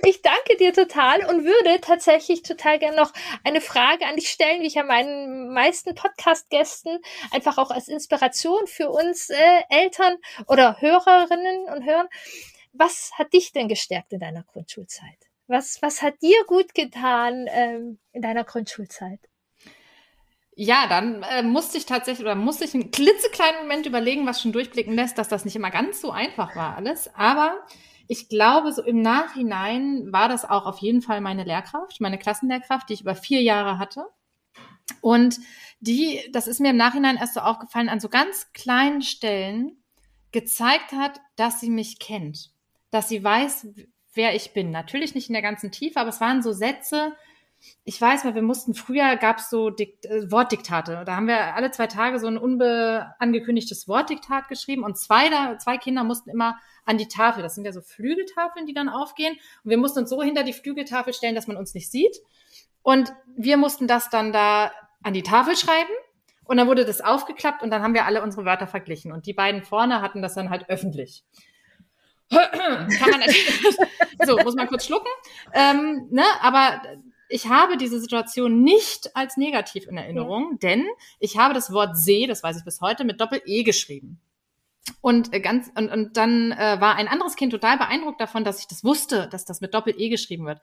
[0.05, 3.11] Ich danke dir total und würde tatsächlich total gerne noch
[3.43, 6.99] eine Frage an dich stellen, wie ich ja meinen meisten Podcast-Gästen
[7.31, 10.17] einfach auch als Inspiration für uns äh, Eltern
[10.47, 12.07] oder Hörerinnen und Hörer.
[12.73, 15.17] Was hat dich denn gestärkt in deiner Grundschulzeit?
[15.47, 19.19] Was, was hat dir gut getan ähm, in deiner Grundschulzeit?
[20.55, 24.51] Ja, dann äh, musste ich tatsächlich oder musste ich einen klitzekleinen Moment überlegen, was schon
[24.51, 27.13] durchblicken lässt, dass das nicht immer ganz so einfach war alles.
[27.15, 27.65] Aber
[28.07, 32.89] ich glaube, so im Nachhinein war das auch auf jeden Fall meine Lehrkraft, meine Klassenlehrkraft,
[32.89, 34.05] die ich über vier Jahre hatte.
[35.01, 35.39] Und
[35.79, 39.83] die, das ist mir im Nachhinein erst so aufgefallen, an so ganz kleinen Stellen
[40.31, 42.51] gezeigt hat, dass sie mich kennt,
[42.91, 43.67] dass sie weiß,
[44.13, 44.71] wer ich bin.
[44.71, 47.15] Natürlich nicht in der ganzen Tiefe, aber es waren so Sätze,
[47.85, 51.03] ich weiß, weil wir mussten früher gab es so Dikt äh, Wortdiktate.
[51.05, 55.77] Da haben wir alle zwei Tage so ein unbeangekündigtes Wortdiktat geschrieben und zwei, da, zwei
[55.77, 57.43] Kinder mussten immer an die Tafel.
[57.43, 59.33] Das sind ja so Flügeltafeln, die dann aufgehen.
[59.63, 62.17] Und wir mussten uns so hinter die Flügeltafel stellen, dass man uns nicht sieht.
[62.81, 65.91] Und wir mussten das dann da an die Tafel schreiben.
[66.45, 69.13] Und dann wurde das aufgeklappt und dann haben wir alle unsere Wörter verglichen.
[69.13, 71.23] Und die beiden vorne hatten das dann halt öffentlich.
[74.25, 75.09] So, muss man kurz schlucken.
[75.53, 76.23] Ähm, ne?
[76.41, 76.81] Aber
[77.33, 80.57] ich habe diese Situation nicht als negativ in Erinnerung, ja.
[80.69, 80.85] denn
[81.19, 84.21] ich habe das Wort See, das weiß ich bis heute, mit Doppel-E geschrieben.
[85.01, 88.59] Und äh, ganz und, und dann äh, war ein anderes Kind total beeindruckt davon, dass
[88.59, 90.61] ich das wusste, dass das mit Doppel-E geschrieben wird.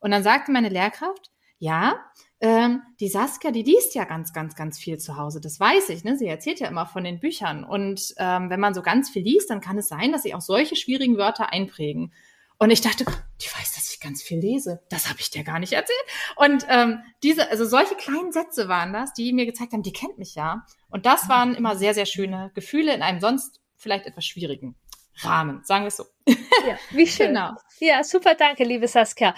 [0.00, 2.00] Und dann sagte meine Lehrkraft, ja,
[2.40, 5.42] ähm, die Saskia, die liest ja ganz, ganz, ganz viel zu Hause.
[5.42, 6.02] Das weiß ich.
[6.02, 6.16] Ne?
[6.16, 7.62] Sie erzählt ja immer von den Büchern.
[7.62, 10.40] Und ähm, wenn man so ganz viel liest, dann kann es sein, dass sie auch
[10.40, 12.12] solche schwierigen Wörter einprägen.
[12.58, 14.82] Und ich dachte, die weiß, dass ich ganz viel lese.
[14.88, 15.98] Das habe ich dir gar nicht erzählt.
[16.36, 20.18] Und ähm, diese, also solche kleinen Sätze waren das, die mir gezeigt haben, die kennt
[20.18, 20.64] mich ja.
[20.88, 24.74] Und das waren immer sehr, sehr schöne Gefühle in einem sonst vielleicht etwas schwierigen
[25.18, 26.04] Rahmen, sagen wir es so.
[26.26, 27.26] Ja, wie schön.
[27.36, 27.52] Genau.
[27.80, 29.34] Ja, super, danke, liebe Saskia.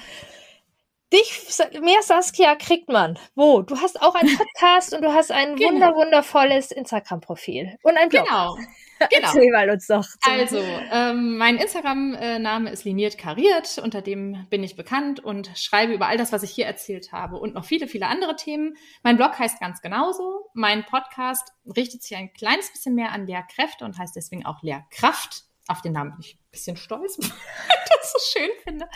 [1.13, 3.19] Dich, mehr Saskia kriegt man.
[3.35, 3.63] Wo?
[3.63, 5.71] Du hast auch einen Podcast und du hast ein genau.
[5.71, 8.27] wunder, wundervolles Instagram-Profil und ein Blog.
[8.27, 8.57] Genau.
[8.99, 9.29] Genau.
[9.29, 10.05] Erzähl mal uns doch.
[10.23, 16.09] Also, ähm, mein Instagram-Name ist liniert kariert, unter dem bin ich bekannt und schreibe über
[16.09, 18.77] all das, was ich hier erzählt habe und noch viele, viele andere Themen.
[19.05, 20.51] Mein Blog heißt ganz genauso.
[20.53, 25.45] Mein Podcast richtet sich ein kleines bisschen mehr an Lehrkräfte und heißt deswegen auch Lehrkraft.
[25.69, 28.89] Auf den Namen bin ich ein bisschen stolz, weil ich das so schön finde.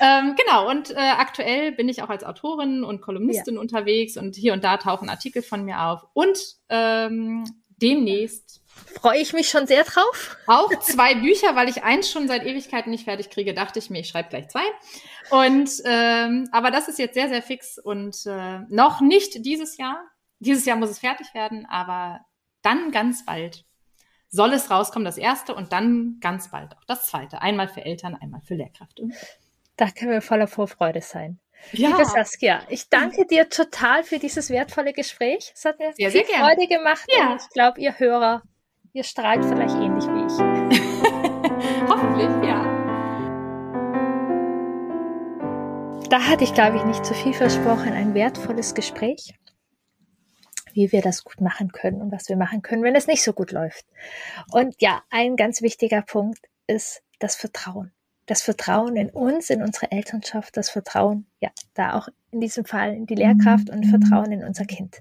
[0.00, 3.60] Ähm, genau, und äh, aktuell bin ich auch als Autorin und Kolumnistin ja.
[3.60, 6.06] unterwegs und hier und da tauchen Artikel von mir auf.
[6.14, 6.38] Und
[6.68, 7.44] ähm,
[7.76, 8.62] demnächst
[9.00, 10.36] freue ich mich schon sehr drauf.
[10.46, 14.00] Auch zwei Bücher, weil ich eins schon seit Ewigkeiten nicht fertig kriege, dachte ich mir,
[14.00, 14.64] ich schreibe gleich zwei.
[15.30, 20.02] Und ähm, aber das ist jetzt sehr, sehr fix und äh, noch nicht dieses Jahr.
[20.40, 22.20] Dieses Jahr muss es fertig werden, aber
[22.62, 23.64] dann ganz bald
[24.30, 27.40] soll es rauskommen, das erste, und dann ganz bald auch das zweite.
[27.40, 29.08] Einmal für Eltern, einmal für Lehrkräfte.
[29.76, 31.38] Da können wir voller Vorfreude sein.
[31.72, 31.88] Ja.
[31.88, 35.52] Liebe Saskia, ich danke dir total für dieses wertvolle Gespräch.
[35.54, 37.32] Es hat mir sehr, viel sehr Freude gemacht ja.
[37.32, 38.42] und ich glaube, ihr Hörer
[38.94, 40.78] Ihr strahlt vielleicht ähnlich wie ich.
[41.88, 42.64] Hoffentlich, ja.
[46.08, 47.92] Da hatte ich, glaube ich, nicht zu viel versprochen.
[47.92, 49.34] Ein wertvolles Gespräch,
[50.78, 53.32] wie wir das gut machen können und was wir machen können, wenn es nicht so
[53.32, 53.84] gut läuft.
[54.52, 57.90] Und ja, ein ganz wichtiger Punkt ist das Vertrauen
[58.28, 62.94] das Vertrauen in uns, in unsere Elternschaft, das Vertrauen, ja, da auch in diesem Fall
[62.94, 65.00] in die Lehrkraft und Vertrauen in unser Kind.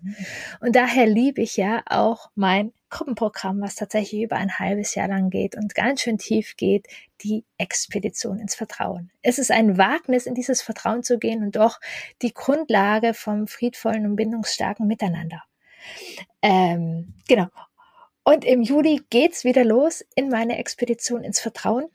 [0.61, 5.29] Und daher liebe ich ja auch mein Gruppenprogramm, was tatsächlich über ein halbes Jahr lang
[5.29, 6.87] geht und ganz schön tief geht,
[7.21, 9.11] die Expedition ins Vertrauen.
[9.21, 11.81] Es ist ein Wagnis, in dieses Vertrauen zu gehen und doch
[12.21, 15.43] die Grundlage vom friedvollen und bindungsstarken Miteinander.
[16.41, 17.47] Ähm, genau.
[18.23, 21.85] Und im Juli geht's wieder los in meine Expedition ins Vertrauen.